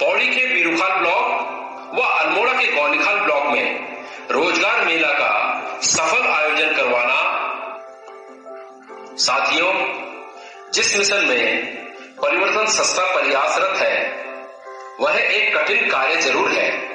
पौड़ी 0.00 0.26
के 0.26 0.46
बीरूखाल 0.46 0.98
ब्लॉक 1.00 1.94
व 1.94 2.02
अल्मोड़ा 2.02 2.52
के 2.52 2.72
गौनिखाल 2.72 3.20
ब्लॉक 3.20 3.46
में 3.46 3.96
रोज़गार 4.30 4.84
मेला 4.84 5.12
का 5.12 5.80
सफल 5.82 6.26
आयोजन 6.26 6.74
करवाना। 6.76 7.20
साथियों, 9.16 9.72
जिस 10.72 10.96
मिशन 10.98 11.24
में 11.24 11.66
परिवर्तन 12.22 12.66
सस्ता 12.66 13.02
प्रयासरत 13.14 13.76
है, 13.78 14.24
वह 15.00 15.18
एक 15.18 15.56
कठिन 15.56 15.90
कार्य 15.90 16.16
ज़रूर 16.16 16.50
है। 16.50 16.93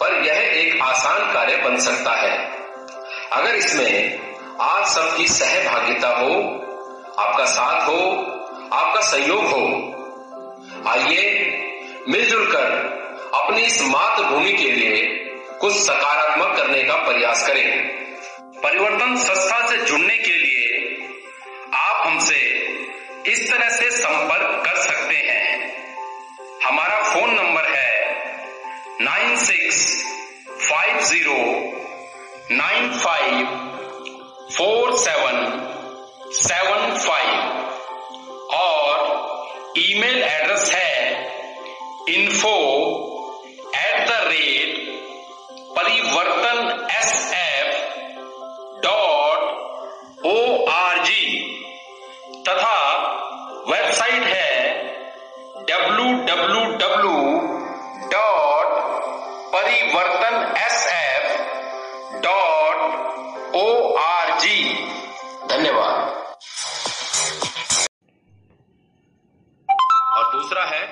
पर 0.00 0.24
यह 0.26 0.34
एक 0.34 0.80
आसान 0.82 1.32
कार्य 1.34 1.56
बन 1.56 1.78
सकता 1.78 2.12
है। 2.12 2.36
अगर 3.32 3.54
इसमें 3.54 4.18
आप 4.60 4.84
सबकी 4.86 5.28
सहभागिता 5.28 6.08
हो, 6.08 6.34
आपका 7.18 7.44
साथ 7.44 7.86
हो, 7.88 8.00
आपका 8.72 9.00
सहयोग 9.00 9.44
हो, 9.44 9.64
आइए 10.86 11.24
मिलजुल 12.08 12.46
कर 12.52 12.98
अपनी 13.34 13.62
इस 13.62 13.82
मातृभूमि 13.82 14.52
के 14.52 14.70
लिए 14.72 15.06
कुछ 15.60 15.74
सकारात्मक 15.74 16.56
करने 16.56 16.82
का 16.82 16.96
प्रयास 16.96 17.46
करें। 17.46 17.88
परिवर्तन 18.62 19.16
संस्था 19.16 19.66
से 19.66 19.76
जुड़ने 19.76 20.16
के 20.18 20.32
लिए 20.32 20.66
आप 21.74 22.06
हमसे 22.06 22.38
इस 23.26 23.50
तरह 23.50 23.68
से 23.68 23.90
संपर्क 23.90 24.62
कर 24.66 24.76
सकते 24.76 25.14
हैं। 25.14 25.72
हमारा 26.64 27.02
फ़ोन 27.02 27.30
नंबर 27.30 27.64
है 27.64 27.88
nine 29.00 29.36
six 29.38 29.80
five 30.60 31.00
zero 31.08 31.34
nine 32.52 32.90
five 32.98 33.46
four 34.56 34.96
seven 34.98 35.36
seven 36.38 36.96
five 37.04 38.56
और 38.56 39.76
ईमेल 39.80 40.22
एड्रेस 40.22 40.70
है 40.74 41.12
info 42.14 42.54
at 43.76 44.08
the 44.08 44.18
rate 44.26 44.76
Parivartan 45.78 46.86
S 46.98 47.12
F 47.34 47.76
dot 48.86 50.26
O 50.26 50.36
R 50.72 51.04
G 51.04 51.38
तथा 52.48 52.76
वेबसाइट 53.70 54.24
है 54.24 54.66
W 55.70 56.12
W 56.32 56.64
W 56.76 57.16
dot 58.12 58.68
Parivartan 59.52 60.34
S 60.58 60.86
F 60.86 61.26
dot 62.22 63.54
O 63.54 63.94
R 63.96 64.38
G 64.40 64.58
धन्यवाद। 65.50 66.16
और 70.16 70.32
दूसरा 70.32 70.64
है 70.64 70.86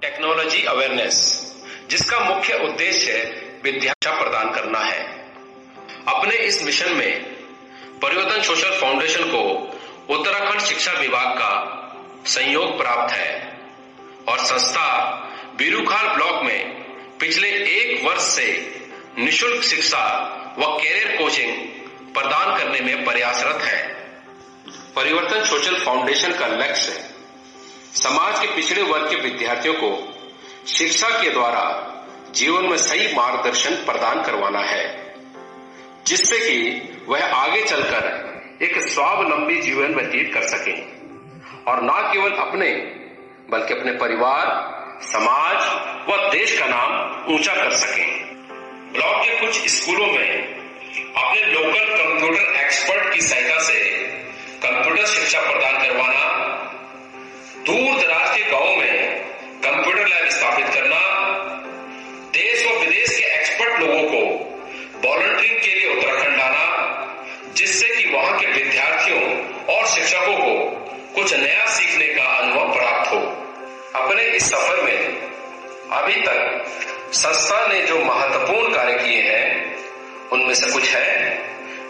technology 0.00 0.64
awareness 0.64 1.16
जिसका 1.90 2.18
मुख्य 2.20 2.58
उद्देश्य 2.64 3.12
विद्या 3.64 3.94
प्रदान 4.12 4.52
करना 4.52 4.78
है। 4.78 5.00
अपने 6.08 6.34
इस 6.36 6.62
मिशन 6.64 6.92
में 6.92 7.12
परिवर्तन 8.02 8.42
सोशल 8.42 8.78
फाउंडेशन 8.80 9.24
को 9.24 9.42
उत्तराखंड 10.14 10.60
शिक्षा 10.60 10.92
विभाग 10.92 11.36
का 11.38 11.52
सहयोग 12.26 12.76
प्राप्त 12.78 13.12
है 13.12 13.58
और 14.28 14.38
संस्था 14.44 14.86
बीरूखाल 15.60 16.06
ब्लॉक 16.08 16.42
में 16.44 17.18
पिछले 17.20 17.48
एक 17.48 18.04
वर्ष 18.04 18.22
से 18.26 18.44
निशुल्क 19.18 19.62
शिक्षा 19.62 20.04
व 20.58 20.66
कैरियर 20.76 21.16
कोचिंग 21.16 21.52
प्रदान 22.14 22.56
करने 22.58 22.80
में 22.80 23.04
प्रयासरत 23.04 23.62
है। 23.62 23.82
परिवर्तन 24.96 25.44
सोशल 25.44 25.76
फाउंडेशन 25.76 26.32
का 26.32 26.46
लक्ष्य 26.46 26.92
समाज 27.94 28.40
के 28.40 28.54
पिछड़े 28.56 28.82
वर्ग 28.82 29.10
के 29.10 29.16
विद्यार्थियों 29.16 29.74
को 29.74 29.92
शिक्षा 30.68 31.10
के 31.20 31.30
द्वारा 31.30 31.66
जीवन 32.34 32.64
में 32.64 32.76
सही 32.78 33.14
मार्गदर्शन 33.14 33.76
प्रदान 33.84 34.22
करवाना 34.22 34.64
है, 34.64 35.14
जिससे 36.06 36.38
कि 36.38 37.04
वह 37.08 37.34
आगे 37.34 37.62
चलकर 37.64 38.58
एक 38.62 38.82
स्वावलंबी 38.88 39.60
जीवन 39.62 39.94
व्यतीत 39.94 40.34
कर 40.34 40.48
सकें 40.48 40.76
और 41.64 41.84
न 41.84 42.02
केवल 42.12 42.32
अपने, 42.40 42.74
बल्कि 43.50 43.74
अपने 43.74 43.92
परिवार 43.98 44.78
समाज 45.02 45.58
व 46.08 46.16
देश 46.30 46.58
का 46.58 46.66
नाम 46.66 47.32
ऊँचा 47.34 47.54
कर 47.54 47.70
सकें। 47.76 48.34
ब्लॉक 48.92 49.22
के 49.24 49.38
कुछ 49.40 49.68
स्कूलों 49.68 50.06
में 50.06 50.56
अपने 51.16 51.44
लोकल 51.46 51.86
कंप्यूटर 51.96 52.54
एक्सपर्ट 52.60 53.14
की 53.14 53.20
सहायता 53.20 53.58
से 53.58 53.78
कंप्यूटर 54.64 55.06
शिक्षा 55.06 55.40
प्रदान 55.40 55.78
करवाना, 55.78 56.24
दूर 57.66 58.00
दराज 58.00 58.36
के 58.36 58.50
गाँव 58.50 58.76
में 58.76 59.20
कंप्यूटर 59.64 60.06
लैब 60.06 60.28
स्थापित 60.28 60.66
करना, 60.66 61.00
देश 62.30 62.66
व 62.66 62.78
विदेश 62.80 63.16
के 63.16 63.24
एक्सपर्ट 63.34 63.80
लोगों 63.80 64.02
को 64.04 64.22
वॉलंटियरिंग 65.08 65.60
के 65.60 65.79
अभी 76.10 76.20
तक 76.20 76.64
संस्था 77.12 77.66
ने 77.66 77.82
जो 77.82 77.98
महत्वपूर्ण 77.98 78.74
कार्य 78.74 78.92
किए 78.92 79.20
हैं, 79.22 79.76
उनमें 80.32 80.54
से 80.54 80.70
कुछ 80.70 80.88
है। 80.88 81.38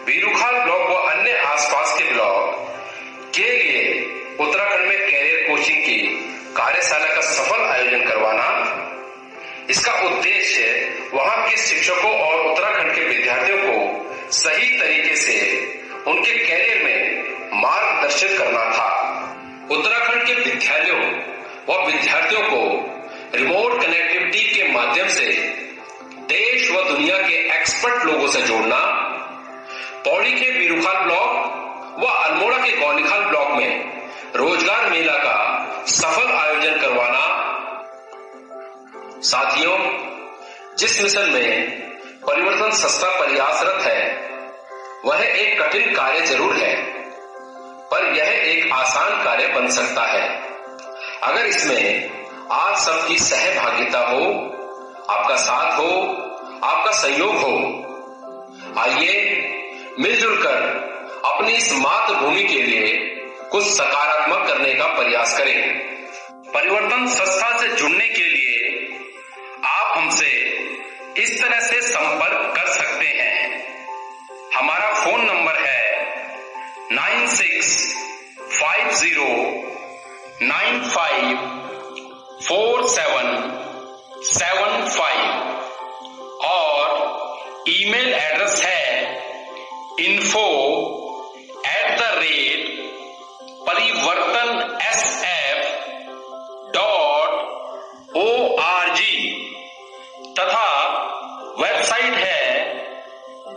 बीरूखाल 0.05 0.55
ब्लॉक 0.63 0.89
व 0.89 0.93
अन्य 0.93 1.37
आसपास 1.37 1.95
के 1.97 2.03
ब्लॉक 2.03 2.67
के 3.35 3.47
लिए 3.57 4.05
उत्तराखंड 4.39 4.87
में 4.87 5.09
कैरियर 5.11 5.49
कोचिंग 5.49 5.77
की 5.77 5.97
कार्यशाला 6.57 7.15
का 7.15 7.21
सफल 7.21 7.61
आयोजन 7.61 8.05
करवाना। 8.05 8.47
इसका 9.69 9.93
उद्देश्य 9.93 10.91
वहाँ 11.13 11.49
के 11.49 11.57
शिक्षकों 11.57 12.13
और 12.19 12.45
उत्तराखंड 12.47 12.95
के 12.95 13.01
विद्यार्थियों 13.01 13.57
को 13.57 14.05
सही 14.31 14.79
तरीके 14.79 15.15
से 15.15 15.39
उनके 16.07 16.45
कैरियर 16.45 16.83
में 16.83 17.23
मार्गदर्शित 17.53 18.37
करना 18.37 18.65
था। 18.71 18.89
उत्तराखंड 19.71 20.25
के 20.27 20.33
विद्यालयों 20.33 21.01
व 21.69 21.85
विद्यार्थियों 21.85 22.41
को 22.41 22.90
रिमोट 23.35 23.73
कनेक्टिविटी 23.81 24.39
के 24.45 24.71
माध्यम 24.71 25.07
से 25.07 25.25
देश 26.29 26.71
व 26.71 26.81
दुनिया 26.87 27.17
के 27.17 27.35
एक्सपर्ट 27.55 28.03
लोगों 28.05 28.27
से 28.27 28.41
जोड़ना, 28.41 28.79
पौड़ी 30.05 30.31
के 30.31 30.51
बीरूखाल 30.51 30.97
ब्लॉक 31.03 31.99
व 31.99 32.07
अल्मोड़ा 32.07 32.57
के 32.57 32.75
गौलीखाल 32.77 33.23
ब्लॉक 33.23 33.51
में 33.51 34.01
रोज़गार 34.35 34.89
मेला 34.89 35.17
का 35.17 35.85
सफल 35.87 36.31
आयोजन 36.31 36.79
करवाना। 36.81 37.23
साथियों, 39.21 39.77
जिस 40.77 41.01
मिशन 41.01 41.29
में 41.29 41.71
परिवर्तन 42.27 42.71
सस्ता 42.77 43.09
प्रयासरत 43.19 43.81
है, 43.81 44.01
वह 45.05 45.23
एक 45.23 45.61
कठिन 45.61 45.93
कार्य 45.95 46.25
ज़रूर 46.25 46.55
है, 46.55 46.75
पर 47.91 48.13
यह 48.17 48.25
एक 48.25 48.71
आसान 48.73 49.23
कार्य 49.23 49.47
बन 49.47 49.69
सकता 49.71 50.05
है। 50.05 50.27
अगर 51.23 51.45
इसमें 51.45 52.20
आप 52.51 52.77
सबकी 52.77 53.17
सहभागिता 53.19 53.99
हो, 53.99 54.23
आपका 55.09 55.35
साथ 55.35 55.77
हो, 55.77 55.91
आपका 56.63 56.91
सहयोग 56.91 57.35
हो। 57.35 57.53
आइए 58.77 59.13
मिलजुल 59.99 60.35
कर 60.43 60.57
अपनी 61.25 61.51
इस 61.51 61.71
मातृभूमि 61.73 62.43
के 62.43 62.61
लिए 62.61 62.97
कुछ 63.51 63.63
सकारात्मक 63.65 64.47
करने 64.47 64.73
का 64.73 64.87
प्रयास 64.87 65.37
करें। 65.37 65.79
परिवर्तन 66.53 67.07
संस्था 67.07 67.57
से 67.59 67.67
जुड़ने 67.67 68.07
के 68.09 68.23
लिए 68.23 68.99
आप 69.65 69.97
हमसे 69.97 70.29
इस 71.17 71.41
तरह 71.41 71.59
से 71.59 71.81
संपर्क 71.81 72.53
कर 72.55 72.67
सकते 72.67 73.05
हैं। 73.05 73.63
हमारा 74.55 74.93
फ़ोन 74.93 75.25
नंबर 75.25 75.59
है 75.59 76.05
nine 76.91 77.27
six 77.27 77.95
five 78.51 78.91
zero 78.91 79.29
nine 80.41 80.81
five 80.89 81.57
four 82.47 82.87
seven 82.89 83.27
seven 84.27 84.87
five. 84.89 85.25
और 86.45 87.63
ईमेल 87.69 88.13
एड्रेस 88.13 88.61
है 88.65 88.85
info 90.05 90.45
at 91.67 91.99
the 91.99 92.07
rate 92.17 92.61
Parivartan 93.67 94.77
S 94.87 95.03
F 95.25 95.67
dot 96.77 97.31
O 98.17 98.25
R 98.63 98.89
G 98.95 99.15
तथा 100.39 100.67
वेबसाइट 101.59 102.13
है 102.13 102.43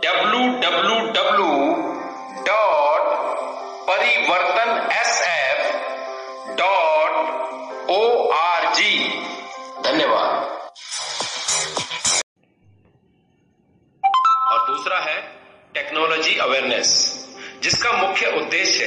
W 0.05 0.43
W 0.65 0.99
W 1.19 1.44
technology 16.25 16.37
awareness, 16.39 16.91
जिसका 17.63 17.91
मुख्य 17.91 18.27
उद्देश्य 18.27 18.85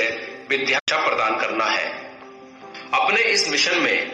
विद्याशा 0.51 0.97
प्रदान 1.07 1.37
करना 1.37 1.65
है। 1.65 1.87
अपने 2.95 3.23
इस 3.23 3.49
मिशन 3.51 3.81
में 3.81 4.09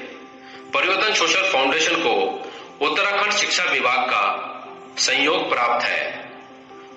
परिवर्तन 0.74 1.14
सोशल 1.14 1.50
फाउंडेशन 1.52 1.96
को 1.96 2.14
उत्तराखंड 2.86 3.32
शिक्षा 3.32 3.64
विभाग 3.64 4.10
का 4.10 4.24
सहयोग 4.98 5.48
प्राप्त 5.48 5.84
है 5.84 6.30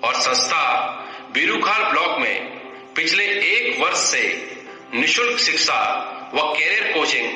और 0.04 0.14
संस्था 0.14 0.62
बीरूखाल 1.32 1.90
ब्लॉक 1.90 2.18
में 2.18 2.58
पिछले 2.96 3.24
एक 3.24 3.80
वर्ष 3.80 3.98
से 3.98 4.22
निशुल्क 4.94 5.38
शिक्षा 5.38 5.80
व 6.34 6.42
कैरियर 6.54 6.92
कोचिंग 6.92 7.28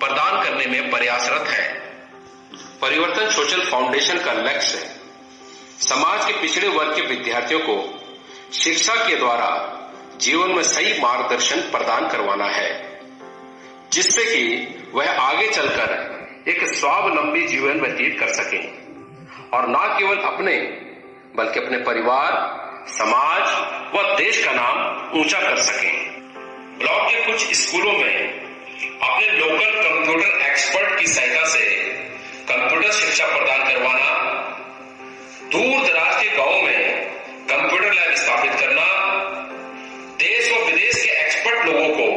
प्रदान 0.00 0.42
करने 0.44 0.66
में 0.66 0.90
प्रयासरत 0.90 1.48
है। 1.48 1.68
परिवर्तन 2.82 3.30
सोशल 3.30 3.64
फाउंडेशन 3.64 4.18
का 4.18 4.32
लक्ष्य 4.32 4.78
समाज 5.80 6.24
के 6.26 6.40
पिछड़े 6.42 6.68
वर्ग 6.68 6.94
के 6.96 7.02
विद्यार्थियों 7.02 7.60
को 7.60 7.97
शिक्षा 8.52 8.94
के 8.94 9.16
द्वारा 9.16 9.48
जीवन 10.20 10.50
में 10.50 10.62
सही 10.62 11.00
मार्गदर्शन 11.00 11.60
प्रदान 11.60 12.08
करवाना 12.08 12.44
है, 12.44 13.00
जिससे 13.92 14.24
कि 14.24 14.68
वह 14.94 15.10
आगे 15.10 15.48
चलकर 15.48 15.90
एक 16.48 16.74
स्वावलंबी 16.74 17.46
जीवन 17.46 17.80
व्यतीत 17.80 18.20
कर 18.20 18.28
सके। 18.28 18.58
और 19.56 19.68
न 19.68 19.74
केवल 19.98 20.16
अपने, 20.16 20.56
बल्कि 21.36 21.60
अपने 21.60 21.78
परिवार, 21.78 22.32
समाज 22.88 23.42
व 23.94 24.16
देश 24.16 24.44
का 24.44 24.52
नाम 24.52 25.10
ऊँचा 25.20 25.40
कर 25.40 25.56
सके। 25.56 25.90
ब्लॉक 26.78 27.10
के 27.10 27.32
कुछ 27.32 27.52
स्कूलों 27.52 27.92
में 27.92 28.40
अपने 29.02 29.26
लोकल 29.26 29.70
कंप्यूटर 29.70 30.46
एक्सपर्ट 30.46 31.00
की 31.00 31.06
सहायता 31.06 31.44
से 31.44 31.64
कंप्यूटर 32.50 32.92
शिक्षा 32.92 33.26
प्रदान 33.26 33.68
करवाना 33.68 34.10
दूर 35.52 35.86
दराज 35.86 36.22
के 36.22 36.36
गाँव 36.36 36.62
में 36.62 37.17
कंप्यूटर 37.50 37.92
लैब 37.92 38.14
स्थापित 38.14 38.52
करना, 38.52 38.84
देश 40.16 40.52
व 40.52 40.64
विदेश 40.64 41.02
के 41.02 41.08
एक्सपर्ट 41.08 41.66
लोगों 41.66 41.88
को 41.88 42.08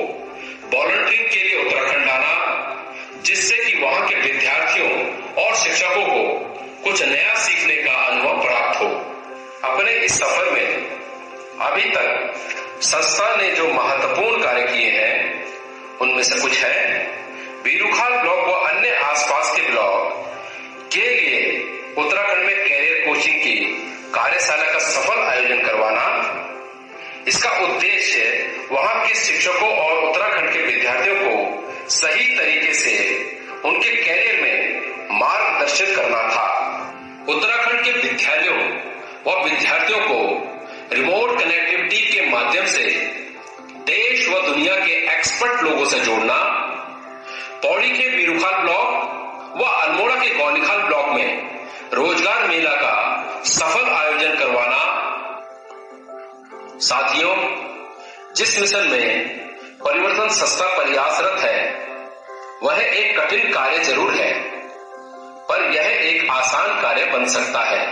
वॉलंटियरिंग 0.77 1.29
के 1.29 1.39
लिए 1.39 1.63
उत्तराखंड 1.65 2.05
लाना, 2.05 2.33
जिससे 3.21 3.55
कि 3.57 3.77
वहाँ 3.77 4.07
के 4.07 4.15
विद्यार्थियों 4.15 4.89
और 5.43 5.55
शिक्षकों 5.55 6.05
को 6.05 6.39
कुछ 6.83 7.03
नया 7.03 7.35
सीखने 7.35 7.75
का 7.75 7.91
अनुभव 7.91 8.41
प्राप्त 8.41 8.81
हो। 8.81 8.87
अपने 9.69 9.91
इस 9.91 10.19
सफ़र 10.19 10.51
में 10.51 10.67
अभी 11.59 11.89
तक 11.89 12.33
संस्था 12.81 13.35
ने 13.35 13.51
जो 13.51 13.67
महत्वपूर्ण 13.67 14.43
कार्य 14.43 14.61
किए 14.61 14.89
हैं, 14.89 15.45
उनमें 16.01 16.23
से 16.23 16.39
कुछ 16.39 16.57
है। 16.57 17.07
बीरूखाल 17.63 18.19
ब्लॉक 18.19 18.47
व 18.47 18.51
अन्य 18.51 18.89
आसपास 18.89 19.51
के 19.55 19.61
ब्लॉक 19.61 20.29
के 20.93 21.09
लिए 21.09 21.59
उत्तराखंड 21.97 22.45
में 22.45 22.55
कैरियर 22.55 23.07
कोचिंग 23.07 23.35
की 23.35 23.87
कार्यशाला 24.13 24.71
का 24.71 24.79
सफल 24.79 25.19
आयोजन 25.19 25.61
करवाना। 25.65 26.05
इसका 27.27 27.49
उद्देश्य 27.59 28.23
वहाँ 28.71 29.05
के 29.05 29.13
शिक्षकों 29.15 29.69
और 29.69 30.03
उत्तराखंड 30.05 30.51
के 30.53 30.61
विद्यार्थियों 30.61 31.15
को 31.17 31.89
सही 31.89 32.25
तरीके 32.37 32.73
से 32.73 32.95
उनके 33.65 33.95
कैरियर 33.95 34.41
में 34.41 35.19
मार्गदर्शित 35.19 35.95
करना 35.95 36.21
था। 36.29 36.47
उत्तराखंड 37.29 37.83
के 37.85 37.91
विद्यालयों 37.91 38.57
व 39.27 39.43
विद्यार्थियों 39.43 39.99
को 40.01 40.19
रिमोट 40.95 41.39
कनेक्टिविटी 41.39 42.01
के 42.07 42.29
माध्यम 42.29 42.65
से 42.67 42.89
देश 43.85 44.27
व 44.29 44.41
दुनिया 44.41 44.75
के 44.75 44.93
एक्सपर्ट 45.13 45.63
लोगों 45.63 45.85
से 45.85 45.99
जोड़ना, 45.99 46.39
पौड़ी 47.63 47.89
के 47.89 48.09
बीरूखाल 48.09 48.61
ब्लॉक 48.63 49.55
व 49.57 49.63
अल्मोड़ा 49.63 50.15
के 50.15 50.35
गौलीखाल 50.35 50.81
ब्लॉक 50.81 51.07
में 51.09 51.49
रोज़गार 51.93 52.47
मेला 52.47 52.75
का 52.75 52.93
सफल 53.45 53.89
साथियों, 56.81 57.35
जिस 58.35 58.59
मिशन 58.59 58.87
में 58.87 59.27
परिवर्तन 59.83 60.29
संस्था 60.29 60.65
प्रयासरत 60.75 61.39
है, 61.39 61.57
वह 62.63 62.79
एक 62.79 63.19
कठिन 63.19 63.51
कार्य 63.53 63.83
ज़रूर 63.83 64.13
है, 64.13 64.31
पर 65.49 65.71
यह 65.73 65.83
एक 65.83 66.29
आसान 66.29 66.81
कार्य 66.81 67.05
बन 67.05 67.25
सकता 67.25 67.61
है। 67.61 67.85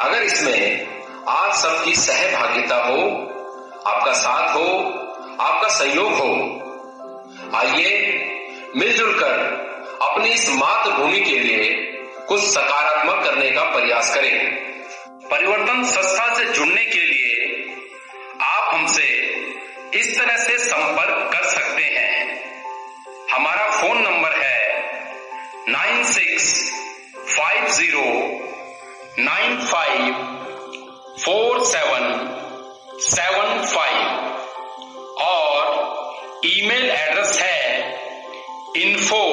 अगर 0.00 0.22
इसमें 0.22 0.86
आप 1.28 1.54
सबकी 1.54 1.94
सहभागिता 1.96 2.76
हो, 2.76 3.02
आपका 3.86 4.12
साथ 4.12 4.54
हो, 4.54 4.66
आपका 5.40 5.68
सहयोग 5.68 6.12
हो, 6.12 6.32
आइए 7.54 7.92
मिलजुल 8.76 9.12
कर 9.20 9.32
अपनी 10.02 10.28
इस 10.28 10.48
मातृभूमि 10.50 11.20
के 11.20 11.38
लिए 11.38 11.72
कुछ 12.28 12.40
सकारात्मक 12.40 13.24
करने 13.24 13.50
का 13.50 13.64
प्रयास 13.64 14.14
करें। 14.14 14.34
परिवर्तन 15.30 15.84
संस्था 15.84 16.34
से 16.34 16.44
जुड़ने 16.44 16.84
के 16.84 16.98
लिए 16.98 17.39
आप 18.42 18.74
हमसे 18.74 19.06
इस 19.98 20.18
तरह 20.18 20.36
से 20.36 20.56
संपर्क 20.58 21.30
कर 21.32 21.44
सकते 21.48 21.82
हैं। 21.82 22.38
हमारा 23.32 23.68
फ़ोन 23.70 23.98
नंबर 24.02 24.36
है 24.36 24.58
nine 25.68 26.04
six 26.12 26.46
five 27.36 27.68
zero 27.78 28.04
nine 29.18 29.58
five 29.66 30.14
four 31.24 31.64
seven 31.66 32.04
seven 33.08 33.64
five 33.66 34.04
और 35.24 35.64
ईमेल 36.46 36.90
एड्रेस 36.90 37.38
है 37.42 37.58
info 38.82 39.24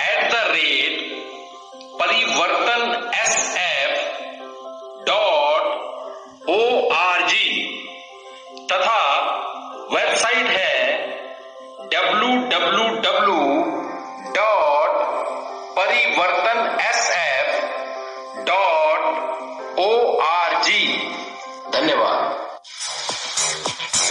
at 0.00 0.32
the 0.32 0.44
rate 0.50 0.94
Parivartan 2.00 2.82
W 12.56 12.84
W 12.84 13.00
W 13.00 13.40
dot 14.36 14.92
Parivartan 15.76 16.58
S 16.82 17.10
F 17.16 17.50
dot 18.46 19.00
O 19.78 19.88
R 20.26 20.54
G 20.62 20.80
धन्यवाद। 21.74 22.25